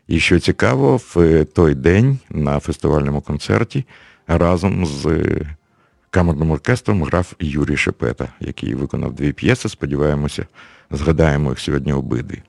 І 0.08 0.20
що 0.20 0.40
цікаво, 0.40 0.98
в 0.98 1.46
той 1.46 1.76
день 1.76 2.20
на 2.30 2.60
фестивальному 2.60 3.22
концерті 3.22 3.86
разом 4.28 4.86
з 4.86 5.26
камерним 6.16 6.52
оркестром 6.52 7.04
грав 7.04 7.34
Юрій 7.40 7.78
Шепета, 7.78 8.28
який 8.40 8.76
виконав 8.76 9.14
дві 9.14 9.34
п'єси. 9.34 9.70
Сподіваємося, 9.70 10.46
згадаємо 10.92 11.50
їх 11.50 11.60
сьогодні 11.60 11.94
обидві. 11.94 12.42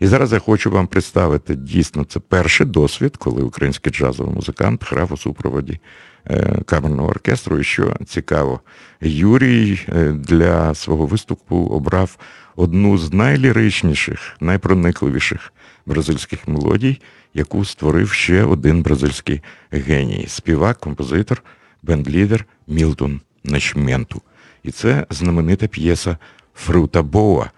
І 0.00 0.06
зараз 0.06 0.32
я 0.32 0.38
хочу 0.38 0.70
вам 0.70 0.86
представити 0.86 1.54
дійсно 1.54 2.04
це 2.04 2.20
перший 2.20 2.66
досвід, 2.66 3.16
коли 3.16 3.42
український 3.42 3.92
джазовий 3.92 4.34
музикант 4.34 4.84
грав 4.90 5.12
у 5.12 5.16
супроводі 5.16 5.80
е, 6.26 6.60
камерного 6.66 7.08
оркестру. 7.08 7.58
І 7.58 7.64
що 7.64 7.96
цікаво, 8.06 8.60
Юрій 9.00 9.80
е, 9.88 10.12
для 10.12 10.74
свого 10.74 11.06
виступу 11.06 11.56
обрав 11.56 12.18
одну 12.56 12.98
з 12.98 13.12
найліричніших, 13.12 14.36
найпроникливіших 14.40 15.52
бразильських 15.86 16.48
мелодій, 16.48 17.00
яку 17.34 17.64
створив 17.64 18.12
ще 18.12 18.44
один 18.44 18.82
бразильський 18.82 19.42
геній 19.70 20.24
співак, 20.28 20.78
композитор, 20.78 21.42
бендлідер 21.84 22.46
Мілтон 22.66 23.20
Начменту. 23.44 24.22
І 24.62 24.70
це 24.70 25.06
знаменита 25.10 25.66
п'єса 25.66 26.16
Фрута 26.54 27.02
Боа. 27.02 27.50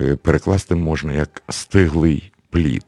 Е, 0.00 0.16
Перекласти 0.16 0.74
можна 0.74 1.12
як 1.12 1.42
стиглий 1.48 2.32
плід. 2.50 2.84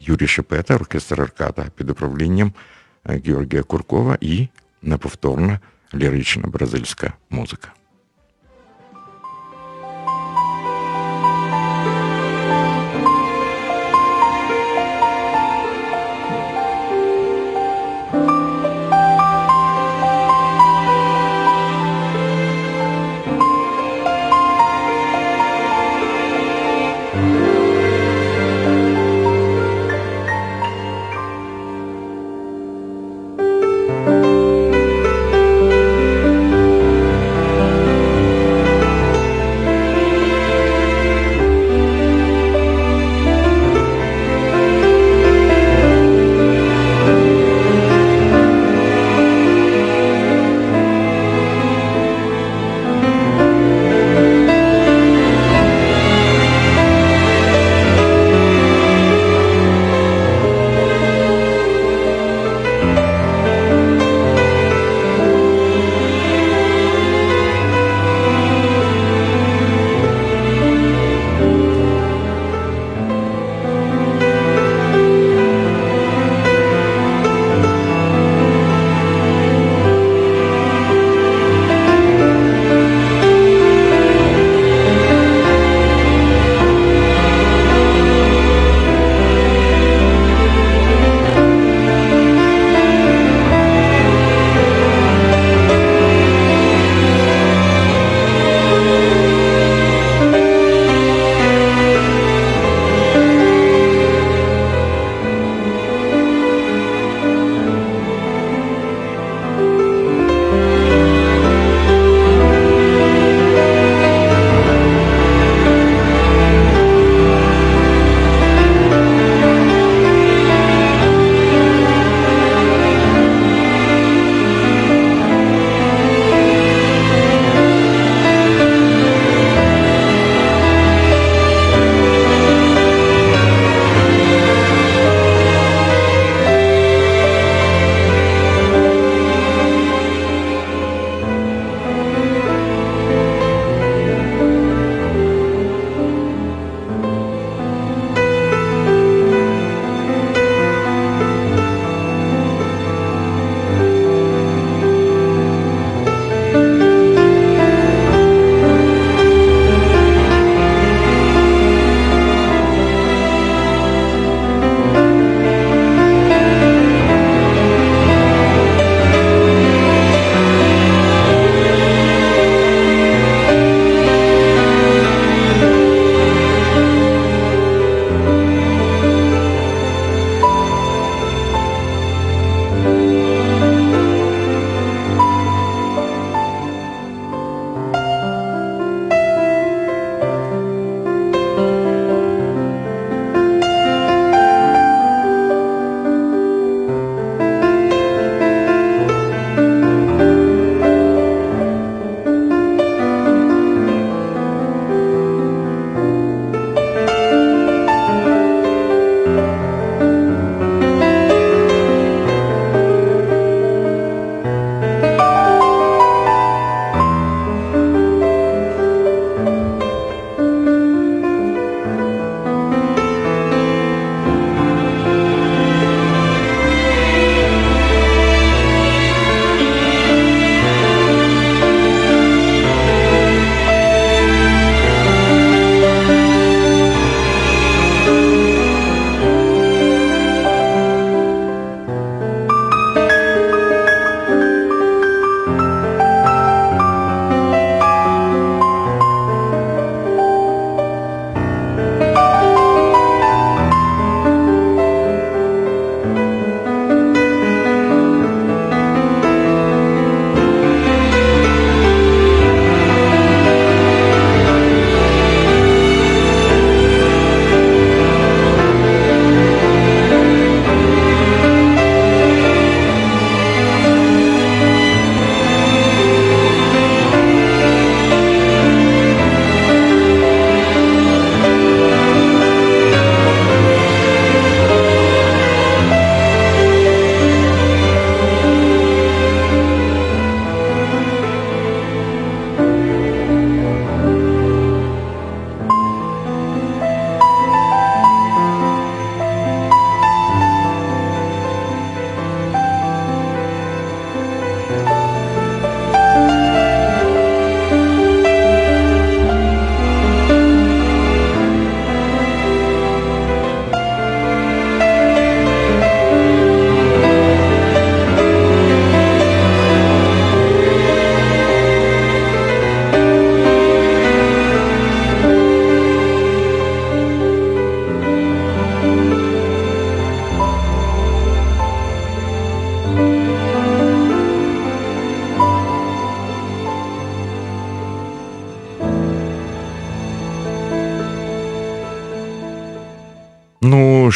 Юрій 0.00 0.26
Шепета, 0.26 0.74
оркестр 0.74 1.20
Аркада 1.20 1.66
під 1.76 1.90
управлінням 1.90 2.52
е, 3.08 3.20
Георгія 3.26 3.62
Куркова 3.62 4.18
і 4.20 4.48
неповторна 4.82 5.60
лірична 5.94 6.48
бразильська 6.48 7.12
музика. 7.30 7.72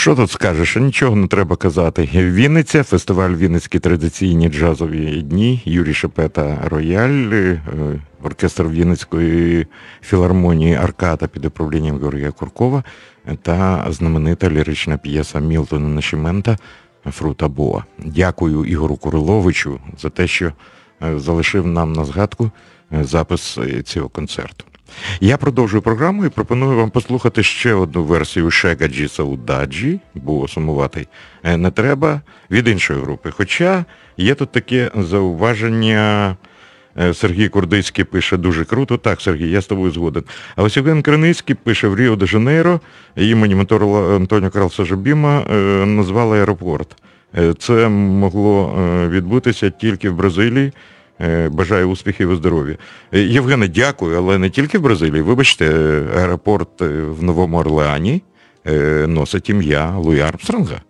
Що 0.00 0.14
тут 0.14 0.30
скажеш? 0.30 0.76
Нічого 0.76 1.16
не 1.16 1.26
треба 1.26 1.56
казати. 1.56 2.08
Вінниця, 2.14 2.82
фестиваль 2.82 3.30
Вінницькі 3.30 3.78
традиційні 3.78 4.48
джазові 4.48 5.22
дні, 5.22 5.62
Юрій 5.64 5.94
Шепета 5.94 6.58
Рояль, 6.64 7.30
е, 7.32 7.60
оркестр 8.22 8.64
Вінницької 8.64 9.66
філармонії 10.02 10.74
Аркада 10.74 11.26
під 11.26 11.44
управлінням 11.44 11.98
Георгія 11.98 12.30
Куркова 12.30 12.84
та 13.42 13.86
знаменита 13.90 14.50
лірична 14.50 14.96
п'єса 14.96 15.40
Мілтона 15.40 15.88
Нашімента 15.88 16.58
Фрута 17.06 17.48
Боа. 17.48 17.84
Дякую 17.98 18.64
Ігору 18.64 18.96
Куриловичу 18.96 19.80
за 19.98 20.10
те, 20.10 20.26
що 20.26 20.52
е, 21.02 21.18
залишив 21.18 21.66
нам 21.66 21.92
на 21.92 22.04
згадку 22.04 22.50
е, 22.92 23.04
запис 23.04 23.58
цього 23.84 24.08
концерту. 24.08 24.64
Я 25.20 25.36
продовжую 25.36 25.82
програму 25.82 26.24
і 26.24 26.28
пропоную 26.28 26.76
вам 26.76 26.90
послухати 26.90 27.42
ще 27.42 27.74
одну 27.74 28.04
версію 28.04 28.50
Chega 28.50 28.92
de 28.92 29.08
Saudade, 29.08 30.00
бо 30.14 30.48
сумувати 30.48 31.06
е, 31.44 31.56
не 31.56 31.70
треба, 31.70 32.20
від 32.50 32.68
іншої 32.68 33.00
групи. 33.00 33.30
Хоча 33.30 33.84
є 34.16 34.34
тут 34.34 34.52
таке 34.52 34.90
зауваження. 34.94 36.36
е, 37.00 37.14
Сергій 37.14 37.48
Курдицький 37.48 38.04
пише 38.04 38.36
дуже 38.36 38.64
круто. 38.64 38.96
Так, 38.96 39.20
Сергій, 39.20 39.50
я 39.50 39.60
з 39.60 39.66
тобою 39.66 39.90
згоден. 39.90 40.24
А 40.56 40.62
ось 40.62 40.76
Євген 40.76 41.02
Криницький 41.02 41.56
пише 41.56 41.88
в 41.88 41.96
Ріо 41.96 42.16
де 42.16 42.26
Жанейро 42.26 42.80
імені 43.16 43.54
мотора 43.54 44.16
Антоніо 44.16 44.50
Карлса 44.50 44.84
Жобіма 44.84 45.40
е, 45.40 45.54
назвали 45.86 46.38
аеропорт. 46.38 46.96
Це 47.58 47.88
могло 47.88 48.74
відбутися 49.08 49.70
тільки 49.70 50.10
в 50.10 50.14
Бразилії. 50.14 50.72
Е, 51.22 51.48
Бажаю 51.48 51.90
успіхів 51.90 52.32
і 52.32 52.36
здоров'я. 52.36 52.76
Е, 53.12 53.20
Євгене, 53.20 53.68
дякую, 53.68 54.18
але 54.18 54.38
не 54.38 54.50
тільки 54.50 54.78
в 54.78 54.82
Бразилії. 54.82 55.22
Вибачте, 55.22 55.66
е, 55.66 56.18
аеропорт 56.18 56.80
в 56.80 57.22
Новому 57.22 57.58
Орлеані 57.58 58.22
носить 59.06 59.50
ім'я 59.50 59.96
Луї 59.96 60.20
Армстронга. 60.20 60.80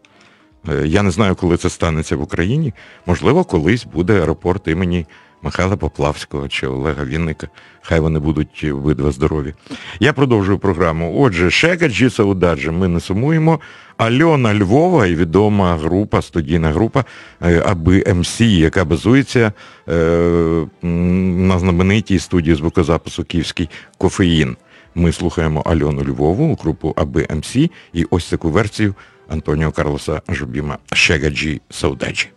Я 0.85 1.03
не 1.03 1.11
знаю, 1.11 1.35
коли 1.35 1.57
це 1.57 1.71
станеться 1.71 2.17
в 2.17 2.23
Україні. 2.23 2.73
Можливо, 3.07 3.45
колись 3.45 3.85
буде 3.85 4.21
аеропорт 4.21 4.69
імені 4.69 5.07
Михайла 5.43 5.77
Поплавського 5.77 6.49
чи 6.49 6.67
Олега 6.67 7.05
Вінника. 7.05 7.49
Хай 7.83 8.01
вони 8.01 8.19
будуть 8.19 8.65
обидва 8.73 9.13
здорові. 9.13 9.55
Я 10.01 10.13
продовжую 10.13 10.59
програму. 10.59 11.15
Отже, 11.23 11.51
Chega 11.51 11.89
de 11.89 12.11
Saudade 12.11 12.71
ми 12.71 12.89
не 12.89 13.01
сумуємо. 13.01 13.61
Альона 13.97 14.55
Львова 14.55 15.07
і 15.07 15.15
відома 15.15 15.77
група, 15.77 16.23
студійна 16.23 16.71
група 16.71 17.05
е, 17.43 17.63
аби 17.67 18.05
МС, 18.15 18.41
яка 18.41 18.85
базується 18.85 19.53
е, 19.89 20.67
на 20.83 21.59
знаменитій 21.59 22.19
студії 22.19 22.57
звукозапису 22.57 23.25
Київський 23.25 23.71
кофеїн. 23.99 24.57
Ми 24.95 25.13
слухаємо 25.13 25.61
Альону 25.61 26.05
Львову, 26.05 26.59
групу 26.63 26.95
аби 26.97 27.27
МС, 27.35 27.57
і 27.93 28.07
ось 28.11 28.31
таку 28.31 28.51
версію 28.51 28.95
Антоніо 29.29 29.73
Карлоса 29.73 30.23
Жобіма 30.29 30.79
Chega 30.93 31.41
de 31.41 31.61
Saudade. 31.71 32.29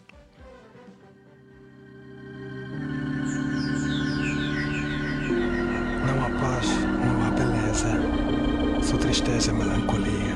Tristeza 9.23 9.51
e 9.51 9.53
melancolia. 9.53 10.35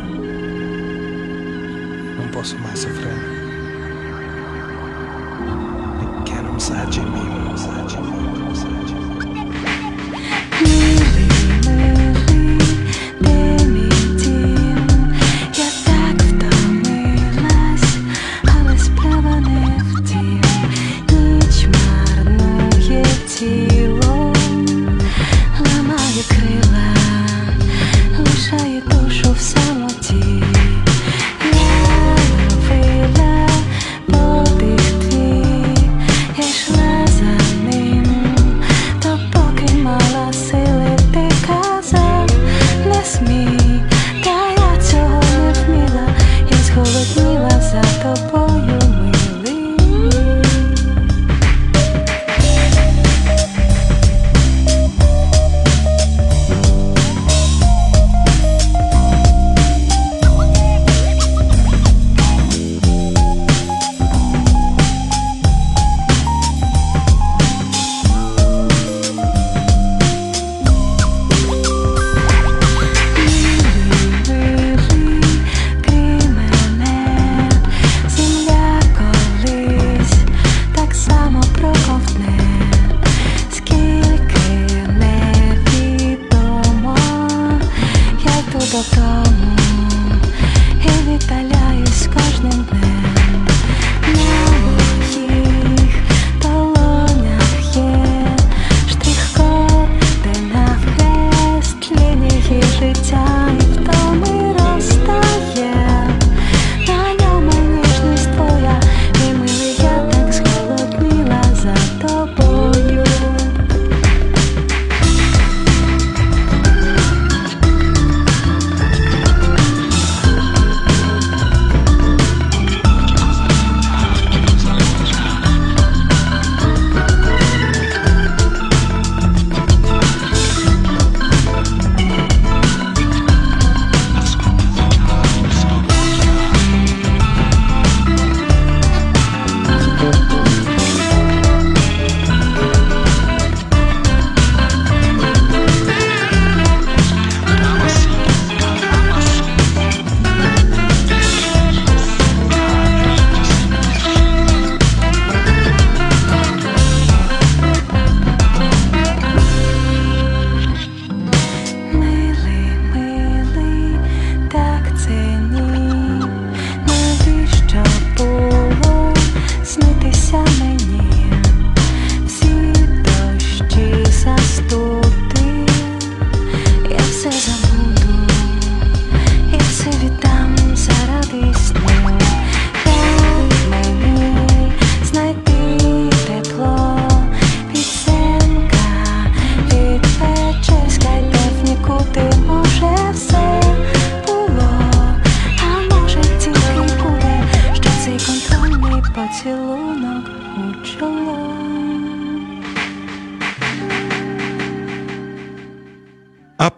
Não 2.17 2.27
posso 2.31 2.57
mais 2.59 2.79
sofrer. 2.79 3.13
Pequeno 6.23 6.59
sai 6.59 6.85
de 6.87 7.01
mim, 7.01 7.57
sai 7.57 7.85
de 7.85 7.97
mim, 7.97 8.46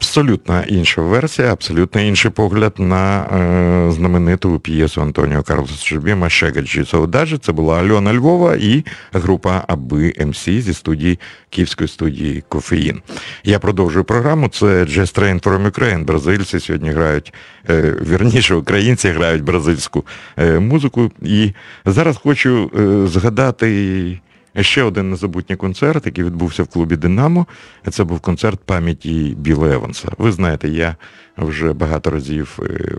абсолютно 0.09 0.63
інша 0.67 1.01
версія, 1.01 1.53
абсолютно 1.53 2.01
інший 2.01 2.31
погляд 2.31 2.73
на 2.77 3.21
е, 3.21 3.91
знамениту 3.91 4.59
п'єсу 4.59 5.01
Антоніо 5.01 5.43
Карлоса 5.43 5.85
Шебіма 5.85 6.29
«Шегаджі 6.29 6.85
Саудажі». 6.85 7.37
Це 7.37 7.51
була 7.51 7.79
Альона 7.79 8.13
Львова 8.13 8.55
і 8.55 8.83
група 9.13 9.63
Аби 9.67 10.13
МС 10.25 10.45
зі 10.45 10.73
студії 10.73 11.19
Київської 11.49 11.87
студії 11.87 12.43
Кофеїн. 12.47 13.01
Я 13.43 13.59
продовжую 13.59 14.05
програму. 14.05 14.47
Це 14.47 14.65
Jazz 14.65 15.19
Train 15.19 15.43
from 15.43 15.71
Ukraine. 15.71 16.05
Бразильці 16.05 16.59
сьогодні 16.59 16.89
грають, 16.89 17.33
е, 17.69 17.95
вірніше, 18.09 18.55
українці 18.55 19.09
грають 19.09 19.43
бразильську 19.43 20.05
е, 20.37 20.59
музику. 20.59 21.11
І 21.21 21.51
зараз 21.85 22.17
хочу 22.17 22.71
е, 22.79 23.07
згадати. 23.07 24.19
Ще 24.61 24.83
один 24.83 25.09
незабутній 25.09 25.55
концерт, 25.55 26.05
який 26.05 26.23
відбувся 26.23 26.63
в 26.63 26.67
клубі 26.67 26.95
Динамо. 26.95 27.45
Це 27.89 28.03
був 28.03 28.19
концерт 28.19 28.59
пам'яті 28.65 29.35
Біла 29.37 29.73
Еванса. 29.73 30.07
Ви 30.17 30.31
знаєте, 30.31 30.69
я 30.69 30.95
вже 31.37 31.73
багато 31.73 32.09
разів 32.09 32.59
е, 32.63 32.95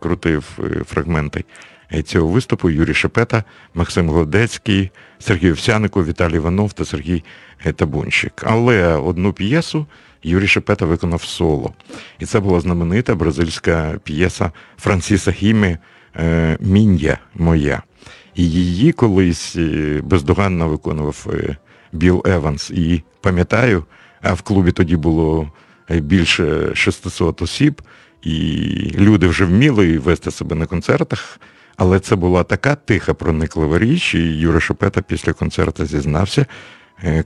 крутив 0.00 0.44
е, 0.58 0.84
фрагменти 0.84 1.44
цього 2.04 2.28
виступу. 2.28 2.70
Юрій 2.70 2.94
Шепета, 2.94 3.44
Максим 3.74 4.08
Голодецький, 4.08 4.90
Сергій 5.18 5.50
Овсянико, 5.50 6.04
Віталій 6.04 6.36
Іванов 6.36 6.72
та 6.72 6.84
Сергій 6.84 7.24
Табунщик. 7.76 8.42
Але 8.46 8.86
одну 8.86 9.32
п'єсу 9.32 9.86
Юрій 10.22 10.46
Шепета 10.46 10.86
виконав 10.86 11.22
соло. 11.22 11.72
І 12.18 12.26
це 12.26 12.40
була 12.40 12.60
знаменита 12.60 13.14
бразильська 13.14 14.00
п'єса 14.04 14.52
Франсіса 14.78 15.32
Хімі 15.32 15.76
е, 16.16 16.56
Мін'я 16.60 17.18
моя. 17.34 17.82
І 18.38 18.50
її 18.50 18.92
колись 18.92 19.56
е, 19.56 20.00
бездоганно 20.04 20.68
виконував 20.68 21.26
е, 21.32 21.56
Біл 21.92 22.22
Еванс. 22.26 22.70
І 22.70 23.02
пам'ятаю, 23.20 23.84
а 24.22 24.32
в 24.32 24.42
клубі 24.42 24.72
тоді 24.72 24.96
було 24.96 25.52
е, 25.90 26.00
більше 26.00 26.74
600 26.74 27.42
осіб, 27.42 27.82
і 28.22 28.32
люди 28.94 29.26
вже 29.26 29.44
вміли 29.44 29.98
вести 29.98 30.30
себе 30.30 30.56
на 30.56 30.66
концертах. 30.66 31.40
Але 31.76 32.00
це 32.00 32.16
була 32.16 32.44
така 32.44 32.74
тиха, 32.74 33.14
прониклива 33.14 33.78
річ, 33.78 34.14
і 34.14 34.18
Юра 34.18 34.60
Шепета 34.60 35.02
після 35.02 35.32
концерту 35.32 35.86
зізнався, 35.86 36.46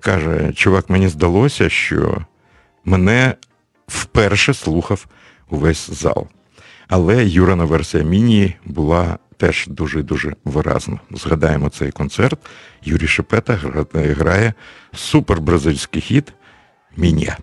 каже: 0.01 0.53
чувак, 0.55 0.91
мені 0.91 1.09
здалося, 1.09 1.69
що 1.69 2.25
мене 2.85 3.35
вперше 3.87 4.55
слухав 4.55 5.07
увесь 5.51 5.91
зал. 5.91 6.27
Але 6.89 7.27
Юрина 7.27 7.65
версія 7.65 8.05
міні 8.05 8.55
була 8.65 9.19
теж 9.43 9.67
дуже-дуже 9.67 10.37
виразно. 10.45 11.01
Згадаємо 11.11 11.69
цей 11.69 11.91
концерт. 11.91 12.41
Юрій 12.83 13.07
Шепета 13.07 13.59
грає 13.95 14.55
супер 14.95 15.41
бразильський 15.41 16.03
хіт 16.03 16.33
Міня. 16.97 17.37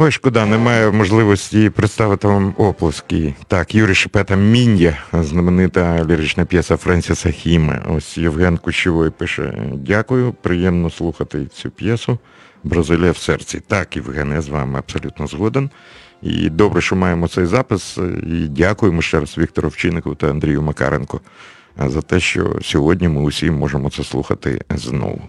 Ой, 0.00 0.12
шкода, 0.12 0.46
немає 0.46 0.90
можливості 0.90 1.70
представити 1.70 2.28
вам 2.28 2.54
оплески. 2.58 3.34
Так, 3.46 3.74
Юрій 3.74 3.94
Шепета 3.94 4.36
Мін'я, 4.36 4.96
знаменита 5.12 6.04
лірична 6.04 6.44
п'єса 6.44 6.76
Френсіса 6.76 7.30
Хіме. 7.30 7.82
Ось 7.88 8.18
Євген 8.18 8.56
Кущовой 8.56 9.10
пише: 9.10 9.62
Дякую, 9.74 10.34
приємно 10.42 10.90
слухати 10.90 11.46
цю 11.46 11.70
п'єсу. 11.70 12.18
Бразилія 12.64 13.10
в 13.10 13.16
серці. 13.16 13.60
Так, 13.66 13.96
Євген, 13.96 14.32
я 14.32 14.40
з 14.40 14.48
вами 14.48 14.78
абсолютно 14.78 15.26
згоден. 15.26 15.70
І 16.22 16.50
добре, 16.50 16.80
що 16.80 16.96
маємо 16.96 17.28
цей 17.28 17.46
запис. 17.46 17.98
І 18.26 18.48
дякуємо 18.48 19.02
ще 19.02 19.20
раз 19.20 19.38
Віктору 19.38 19.68
Вчиннику 19.68 20.14
та 20.14 20.30
Андрію 20.30 20.62
Макаренко 20.62 21.20
за 21.86 22.02
те, 22.02 22.20
що 22.20 22.58
сьогодні 22.62 23.08
ми 23.08 23.20
усі 23.20 23.50
можемо 23.50 23.90
це 23.90 24.04
слухати 24.04 24.60
знову. 24.70 25.22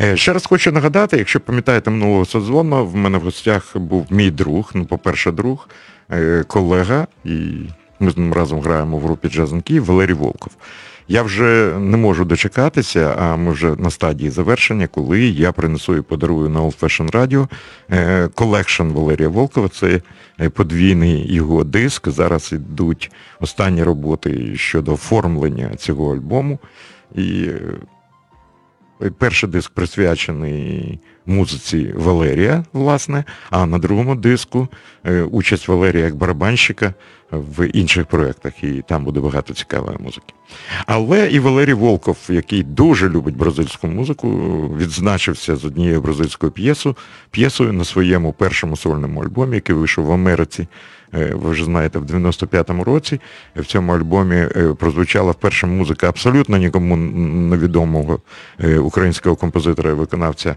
Е, 0.00 0.16
Ще 0.16 0.32
раз 0.32 0.46
хочу 0.46 0.72
нагадати, 0.72 1.16
якщо 1.16 1.40
пам'ятаєте 1.40 1.90
минулого 1.90 2.24
сезону, 2.24 2.86
в 2.86 2.96
мене 2.96 3.18
в 3.18 3.22
гостях 3.22 3.76
був 3.76 4.06
мій 4.10 4.30
друг, 4.30 4.70
ну, 4.74 4.86
по-перше, 4.86 5.32
друг, 5.32 5.68
е, 6.10 6.44
колега, 6.46 7.06
і 7.24 7.38
ми 8.00 8.10
з 8.10 8.16
ним 8.16 8.32
разом 8.32 8.60
граємо 8.60 8.98
в 8.98 9.02
групі 9.02 9.28
Джазанки 9.28 9.80
Валерій 9.80 10.12
Волков. 10.12 10.52
Я 11.08 11.22
вже 11.22 11.74
не 11.78 11.96
можу 11.96 12.24
дочекатися, 12.24 13.16
а 13.18 13.36
ми 13.36 13.52
вже 13.52 13.76
на 13.76 13.90
стадії 13.90 14.30
завершення, 14.30 14.86
коли 14.86 15.20
я 15.20 15.52
принесу 15.52 15.96
і 15.96 16.02
подарую 16.02 16.48
на 16.48 16.60
Old 16.60 16.80
Fashion 16.80 17.10
Radio 17.10 17.48
collection 18.34 18.82
Валерія 18.82 19.28
Волкова. 19.28 19.68
Це 19.68 20.00
е, 20.40 20.48
подвійний 20.48 21.34
його 21.34 21.64
диск. 21.64 22.08
Зараз 22.08 22.52
йдуть 22.52 23.10
останні 23.40 23.82
роботи 23.82 24.56
щодо 24.56 24.92
оформлення 24.92 25.70
цього 25.76 26.14
альбому. 26.14 26.58
І 27.14 27.48
перший 29.10 29.48
диск 29.48 29.70
присвячений 29.70 30.98
музиці 31.26 31.92
Валерія, 31.96 32.64
власне, 32.72 33.24
а 33.50 33.66
на 33.66 33.78
другому 33.78 34.14
диску 34.14 34.68
е, 35.04 35.22
участь 35.22 35.68
Валерія 35.68 36.04
як 36.04 36.14
барабанщика 36.14 36.94
в 37.30 37.68
інших 37.68 38.06
проєктах, 38.06 38.64
і 38.64 38.82
там 38.88 39.04
буде 39.04 39.20
багато 39.20 39.54
цікавої 39.54 39.98
музики. 40.00 40.34
Але 40.86 41.30
і 41.30 41.38
Валерій 41.38 41.74
Волков, 41.74 42.18
який 42.28 42.62
дуже 42.62 43.08
любить 43.08 43.36
бразильську 43.36 43.86
музику, 43.86 44.28
відзначився 44.78 45.56
з 45.56 45.64
однією 45.64 46.00
бразильською 46.00 46.52
п'єсою, 46.52 46.96
п'єсою 47.30 47.72
на 47.72 47.84
своєму 47.84 48.32
першому 48.32 48.76
сольному 48.76 49.22
альбомі, 49.22 49.54
який 49.54 49.76
вийшов 49.76 50.04
в 50.04 50.12
Америці. 50.12 50.66
Е, 51.14 51.34
Ви 51.34 51.50
вже 51.50 51.64
знаєте, 51.64 51.98
в 51.98 52.04
95-му 52.04 52.84
році 52.84 53.20
в 53.56 53.64
цьому 53.64 53.92
альбомі 53.92 54.36
е, 54.36 54.74
прозвучала 54.78 55.30
вперше 55.30 55.66
музика 55.66 56.08
абсолютно 56.08 56.56
нікому 56.56 56.96
невідомого 56.96 58.20
е, 58.60 58.78
українського 58.78 59.36
композитора 59.36 59.90
і 59.90 59.94
виконавця 59.94 60.56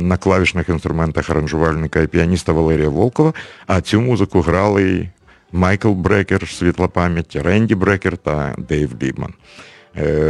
на 0.00 0.16
клавішних 0.16 0.68
інструментах 0.68 1.30
аранжувальника 1.30 2.00
і 2.00 2.06
піаніста 2.06 2.52
Валерія 2.52 2.88
Волкова. 2.88 3.32
А 3.66 3.80
цю 3.80 4.00
музику 4.00 4.40
грали 4.40 5.08
Майкл 5.52 5.90
Брекер, 5.90 6.48
світла 6.48 6.88
пам'ять, 6.88 7.36
Ренді 7.36 7.74
Брекер 7.74 8.16
та 8.16 8.54
Дейв 8.58 8.90
Лібман. 9.02 9.34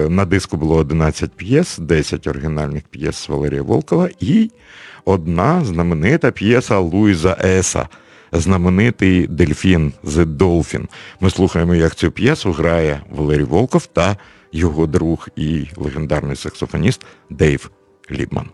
На 0.08 0.24
диску 0.24 0.56
було 0.56 0.76
11 0.76 1.32
п'єс, 1.32 1.78
10 1.78 2.26
оригінальних 2.26 2.82
п'єс 2.82 3.28
Валерія 3.28 3.62
Волкова 3.62 4.08
і 4.20 4.50
одна 5.04 5.64
знаменита 5.64 6.30
п'єса 6.30 6.78
Луїза 6.78 7.36
Еса, 7.44 7.88
знаменитий 8.32 9.26
дельфін 9.26 9.92
The 10.04 10.36
Dolphin. 10.36 10.86
Ми 11.20 11.30
слухаємо, 11.30 11.74
як 11.74 11.94
цю 11.94 12.10
п'єсу 12.10 12.52
грає 12.52 13.00
Валерій 13.10 13.44
Волков 13.44 13.86
та 13.86 14.16
його 14.52 14.86
друг 14.86 15.28
і 15.36 15.66
легендарний 15.76 16.36
саксофоніст 16.36 17.06
Дейв 17.30 17.70
Лібман. 18.10 18.46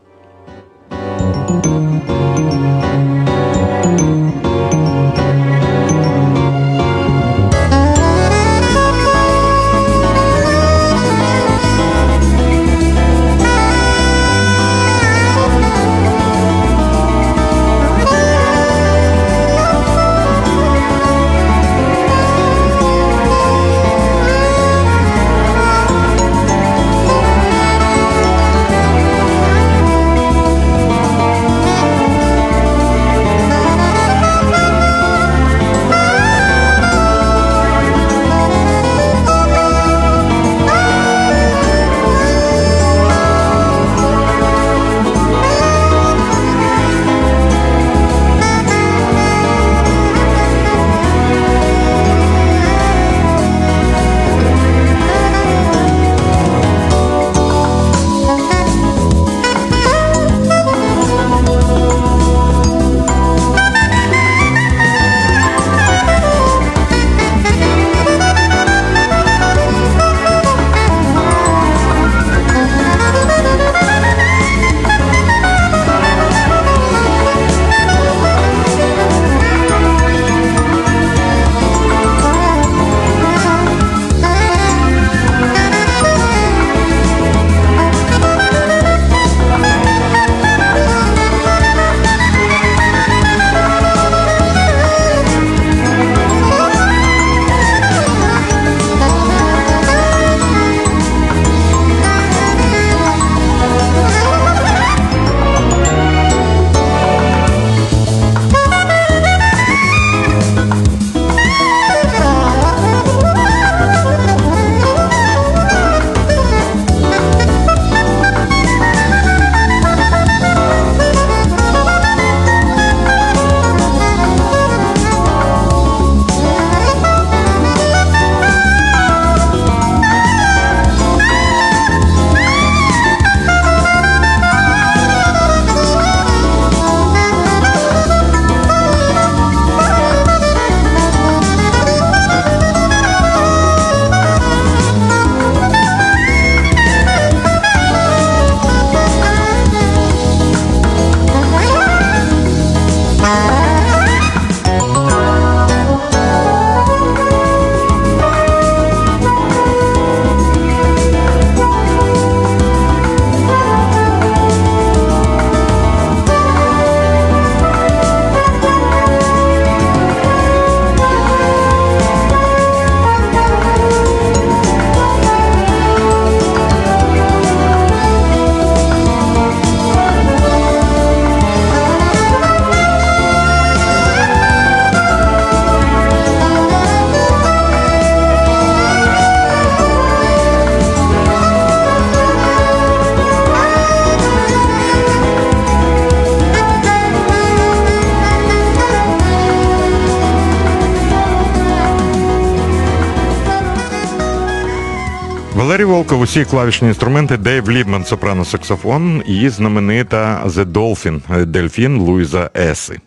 Валерій 205.79 205.93
Волков, 205.93 206.21
усі 206.21 206.45
клавішні 206.45 206.89
інструменти, 206.89 207.37
Дейв 207.37 207.71
Лібман, 207.71 208.05
сопрано 208.05 208.45
саксофон 208.45 209.23
і 209.27 209.49
знаменита 209.49 210.43
The 210.47 210.65
Dolphin, 210.65 211.47
дельфін 211.47 211.99
Луїза 211.99 212.51
Еси. 212.57 213.01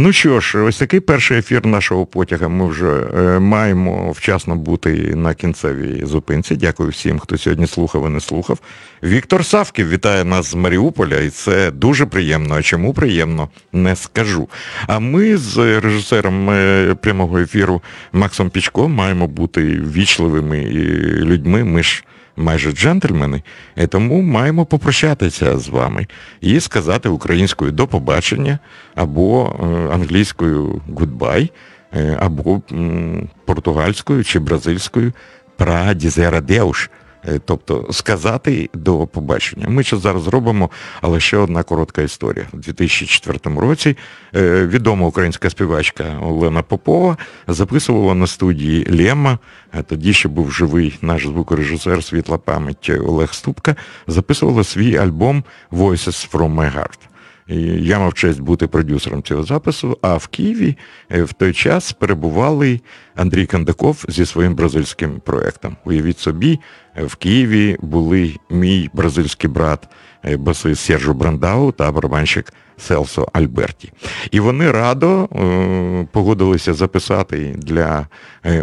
Ну 0.00 0.12
що 0.12 0.40
ж, 0.40 0.58
ось 0.58 0.78
такий 0.78 1.00
перший 1.00 1.38
ефір 1.38 1.66
нашого 1.66 2.06
потяга. 2.06 2.48
Ми 2.48 2.68
вже 2.68 3.06
е, 3.16 3.38
маємо 3.38 4.12
вчасно 4.12 4.56
бути 4.56 4.90
на 5.16 5.34
кінцевій 5.34 6.06
зупинці. 6.06 6.56
Дякую 6.56 6.90
всім, 6.90 7.18
хто 7.18 7.38
сьогодні 7.38 7.66
слухав 7.66 8.06
і 8.06 8.08
не 8.08 8.20
слухав. 8.20 8.58
Віктор 9.02 9.44
Савків 9.44 9.88
вітає 9.88 10.24
нас 10.24 10.50
з 10.50 10.54
Маріуполя, 10.54 11.16
і 11.16 11.30
це 11.30 11.70
дуже 11.70 12.06
приємно. 12.06 12.54
А 12.54 12.62
чому 12.62 12.94
приємно, 12.94 13.48
не 13.72 13.96
скажу. 13.96 14.48
А 14.86 14.98
ми 14.98 15.36
з 15.36 15.80
режисером 15.80 16.50
е, 16.50 16.94
прямого 17.02 17.38
ефіру 17.38 17.82
Максом 18.12 18.50
Пічко 18.50 18.88
маємо 18.88 19.26
бути 19.26 19.62
вічливими 19.94 20.64
людьми. 21.22 21.64
Ми 21.64 21.82
ж 21.82 22.04
майже 22.38 22.72
джентльмени, 22.72 23.42
тому 23.88 24.22
маємо 24.22 24.66
попрощатися 24.66 25.58
з 25.58 25.68
вами 25.68 26.06
і 26.40 26.60
сказати 26.60 27.08
українською 27.08 27.72
до 27.72 27.86
побачення 27.86 28.58
або 28.94 29.56
е, 29.60 29.94
англійською 29.94 30.82
goodbye, 30.94 31.50
е, 31.94 32.16
або 32.20 32.62
португальською 33.44 34.24
чи 34.24 34.38
бразильською 34.38 35.12
Е, 35.60 37.07
Тобто 37.44 37.86
сказати 37.90 38.70
до 38.74 39.06
побачення. 39.06 39.68
Ми 39.68 39.84
це 39.84 39.96
зараз 39.96 40.22
зробимо, 40.22 40.70
але 41.00 41.20
ще 41.20 41.36
одна 41.36 41.62
коротка 41.62 42.02
історія. 42.02 42.46
У 42.52 42.56
2004 42.56 43.60
році 43.60 43.96
е, 44.34 44.66
відома 44.66 45.06
українська 45.06 45.50
співачка 45.50 46.18
Олена 46.22 46.62
Попова 46.62 47.16
записувала 47.46 48.14
на 48.14 48.26
студії 48.26 48.86
Лема, 48.90 49.38
тоді 49.86 50.12
ще 50.12 50.28
був 50.28 50.52
живий 50.52 50.98
наш 51.02 51.22
звукорежисер 51.26 52.04
світла 52.04 52.38
пам'ять 52.38 52.90
Олег 53.06 53.34
Ступка, 53.34 53.76
записувала 54.06 54.64
свій 54.64 54.96
альбом 54.96 55.44
Voices 55.72 56.30
from 56.30 56.54
my 56.54 56.76
heart. 56.76 56.98
Я 57.48 57.98
мав 57.98 58.14
честь 58.14 58.40
бути 58.40 58.66
продюсером 58.66 59.22
цього 59.22 59.42
запису, 59.42 59.98
а 60.02 60.16
в 60.16 60.26
Києві 60.26 60.76
е, 61.10 61.22
в 61.22 61.32
той 61.32 61.52
час 61.52 61.92
перебували 61.92 62.80
Андрій 63.16 63.46
Кандаков 63.46 64.04
зі 64.08 64.26
своїм 64.26 64.54
бразильським 64.54 65.20
проєктом. 65.20 65.76
Уявіть 65.84 66.18
собі, 66.18 66.60
е, 66.96 67.04
в 67.04 67.14
Києві 67.14 67.76
були 67.80 68.34
мій 68.50 68.90
бразильський 68.92 69.50
брат 69.50 69.88
е, 70.24 70.36
басист 70.36 70.84
Сержу 70.84 71.14
Брандау 71.14 71.72
та 71.72 71.92
барабанщик 71.92 72.52
Селсо 72.76 73.28
Альберті. 73.32 73.92
І 74.30 74.40
вони 74.40 74.70
радо 74.70 75.28
погодилися 76.12 76.74
записати 76.74 77.54
для 77.58 78.06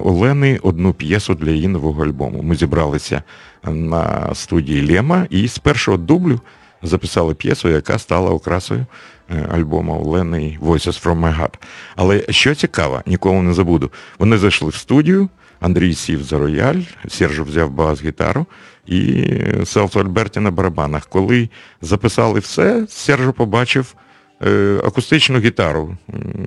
Олени 0.03 0.59
одну 0.63 0.93
п'єсу 0.93 1.35
для 1.35 1.51
її 1.51 1.67
нового 1.67 2.03
альбому. 2.03 2.41
Ми 2.43 2.55
зібралися 2.55 3.23
на 3.63 4.35
студії 4.35 4.95
Лема 4.95 5.27
і 5.29 5.47
з 5.47 5.57
першого 5.57 5.97
дублю 5.97 6.39
записали 6.85 7.35
п'єсу, 7.35 7.69
яка 7.69 7.99
стала 7.99 8.31
окрасою 8.31 8.85
е, 9.29 9.47
альбому 9.51 10.01
Олени 10.01 10.57
Voices 10.61 11.03
from 11.03 11.19
my 11.19 11.39
heart. 11.39 11.53
Але 11.95 12.25
що 12.29 12.55
цікаво, 12.55 13.01
ніколи 13.05 13.41
не 13.41 13.53
забуду. 13.53 13.91
Вони 14.19 14.37
зайшли 14.37 14.69
в 14.69 14.75
студію, 14.75 15.29
Андрій 15.59 15.93
сів 15.93 16.23
за 16.23 16.37
рояль, 16.37 16.81
Сержу 17.07 17.43
взяв 17.43 17.71
бас-гітару 17.71 18.45
і 18.85 19.25
Селфо 19.65 19.99
Альберті 19.99 20.39
на 20.39 20.51
барабанах. 20.51 21.05
Коли 21.05 21.49
записали 21.81 22.39
все, 22.39 22.85
Сержу 22.89 23.33
побачив 23.33 23.95
акустичну 24.83 25.39
гітару, 25.39 25.97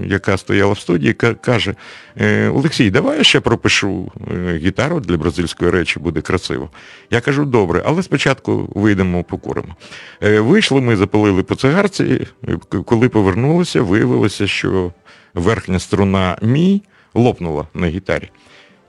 яка 0.05 0.37
стояла 0.37 0.73
в 0.73 0.79
студії, 0.79 1.13
каже, 1.41 1.75
«Е, 2.17 2.49
Олексій, 2.49 2.91
давай 2.91 3.19
я 3.19 3.25
ще 3.25 3.41
пропишу 3.41 4.13
е, 4.31 4.59
гітару 4.59 5.01
для 5.01 5.17
бразильської 5.17 5.71
речі, 5.71 6.01
буде 6.01 6.21
красиво. 6.21 6.71
Я 7.11 7.21
кажу, 7.21 7.45
добре, 7.45 7.83
але 7.87 8.03
спочатку 8.03 8.69
вийдемо 8.75 9.25
покуримо. 9.25 9.77
Е, 10.23 10.41
Вийшли 10.41 10.81
ми, 10.81 10.97
запалили 10.97 11.43
по 11.43 11.55
цигарці, 11.55 12.27
е, 12.49 12.57
коли 12.85 13.09
повернулися, 13.09 13.83
виявилося, 13.83 14.47
що 14.47 14.93
верхня 15.35 15.79
струна 15.79 16.39
мій 16.43 16.83
лопнула 17.15 17.67
на 17.75 17.87
гітарі. 17.87 18.31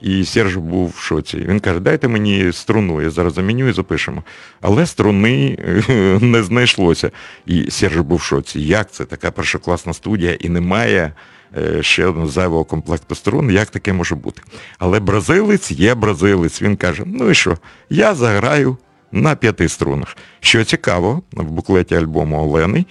І 0.00 0.24
Серж 0.24 0.56
був 0.56 0.88
в 0.96 1.00
шоці. 1.00 1.36
Він 1.36 1.60
каже, 1.60 1.80
дайте 1.80 2.08
мені 2.08 2.52
струну, 2.52 3.02
я 3.02 3.10
зараз 3.10 3.34
заміню 3.34 3.68
і 3.68 3.72
запишемо. 3.72 4.22
Але 4.60 4.86
струни 4.86 5.58
е, 5.58 6.18
не 6.20 6.42
знайшлося. 6.42 7.10
І 7.46 7.70
Серж 7.70 7.96
був 7.96 8.18
в 8.18 8.22
шоці. 8.22 8.60
Як 8.60 8.90
це? 8.90 9.04
Така 9.04 9.30
першокласна 9.30 9.92
студія 9.92 10.32
і 10.32 10.48
немає 10.48 11.12
е, 11.58 11.82
ще 11.82 12.06
одного 12.06 12.28
зайвого 12.28 12.64
комплекту 12.64 13.14
струн, 13.14 13.50
як 13.50 13.70
таке 13.70 13.92
може 13.92 14.14
бути? 14.14 14.42
Але 14.78 15.00
бразилець 15.00 15.70
є 15.70 15.94
бразилець. 15.94 16.62
Він 16.62 16.76
каже, 16.76 17.02
ну 17.06 17.30
і 17.30 17.34
що, 17.34 17.58
я 17.90 18.14
заграю 18.14 18.76
на 19.12 19.34
п'яти 19.34 19.68
струнах. 19.68 20.16
Що 20.40 20.64
цікаво, 20.64 21.22
в 21.32 21.50
буклеті 21.50 21.94
альбому 21.94 22.42
Олени, 22.42 22.78
е, 22.78 22.84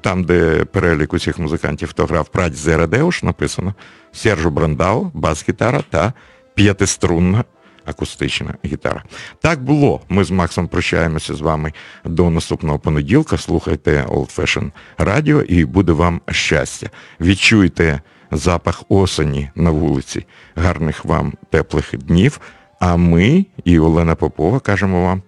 там, 0.00 0.24
де 0.24 0.64
перелік 0.64 1.12
усіх 1.12 1.38
музикантів, 1.38 1.88
хто 1.88 2.06
грав 2.06 2.28
Прадь 2.28 2.54
Зерадеуш, 2.54 3.22
написано 3.22 3.74
Сержу 4.12 4.50
Брандау, 4.50 5.10
бас-гітара 5.14 5.82
та 5.90 6.12
п'ятиструнна 6.54 7.44
акустична 7.84 8.54
гітара. 8.64 9.04
Так 9.40 9.62
було. 9.62 10.00
Ми 10.08 10.24
з 10.24 10.30
Максом 10.30 10.68
прощаємося 10.68 11.34
з 11.34 11.40
вами 11.40 11.72
до 12.04 12.30
наступного 12.30 12.78
понеділка. 12.78 13.36
Слухайте 13.38 14.04
Old 14.08 14.38
Fashion 14.38 14.70
Radio 14.98 15.42
і 15.42 15.64
буде 15.64 15.92
вам 15.92 16.20
щастя. 16.28 16.90
Відчуйте 17.20 18.00
запах 18.30 18.82
осені 18.88 19.50
на 19.54 19.70
вулиці. 19.70 20.26
Гарних 20.56 21.04
вам 21.04 21.32
теплих 21.50 21.96
днів. 21.96 22.40
А 22.80 22.96
ми 22.96 23.46
і 23.64 23.78
Олена 23.78 24.14
Попова 24.14 24.60
кажемо 24.60 25.04
вам 25.04 25.22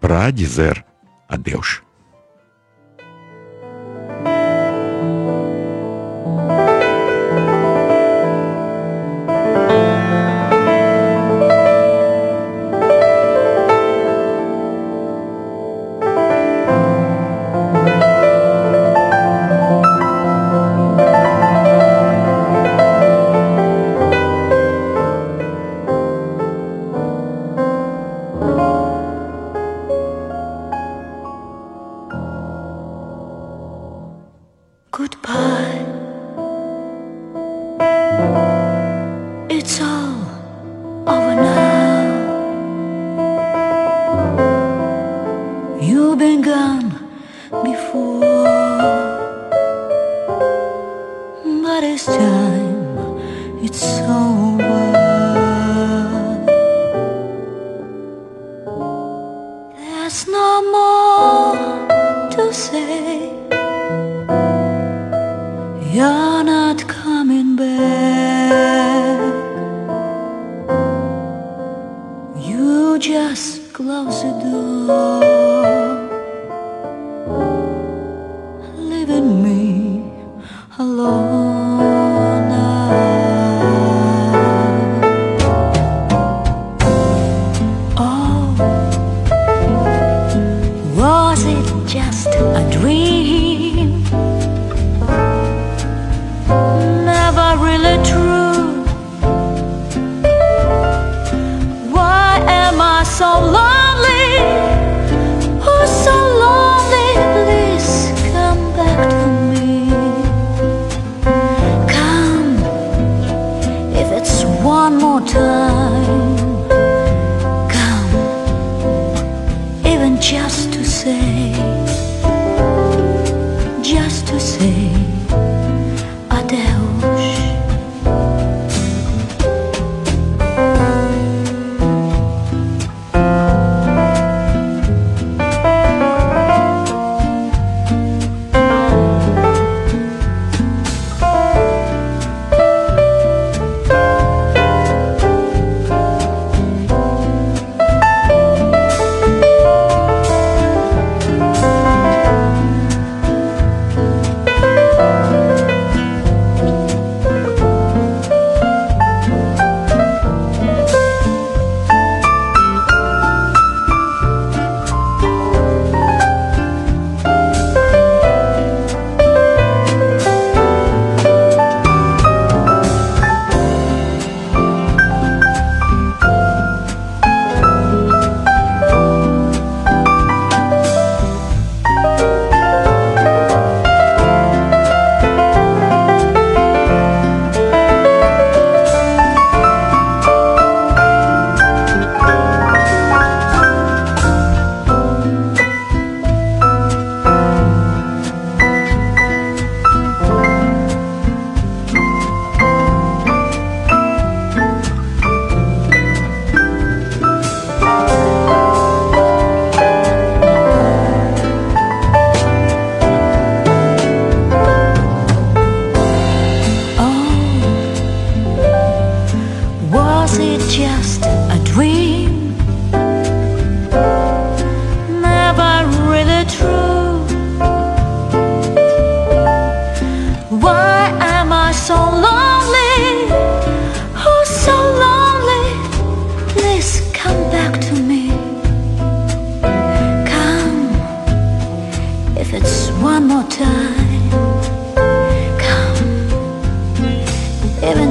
Прадізер 0.00 0.84
Адеуш. 1.28 1.82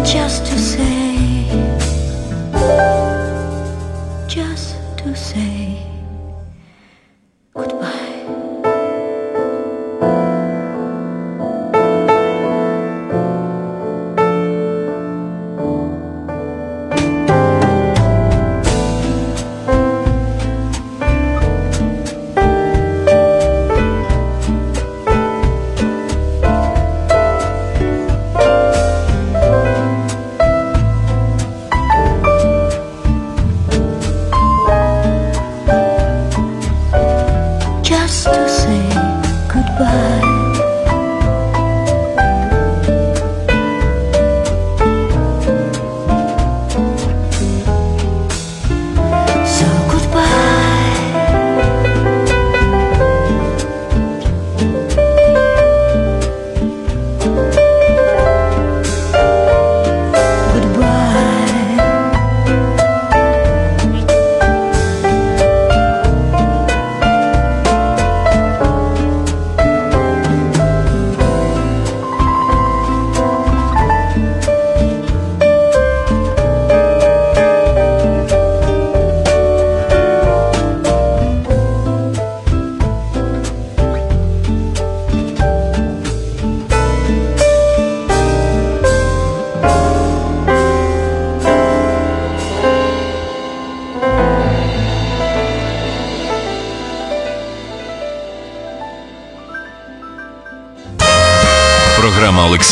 just 0.03 0.52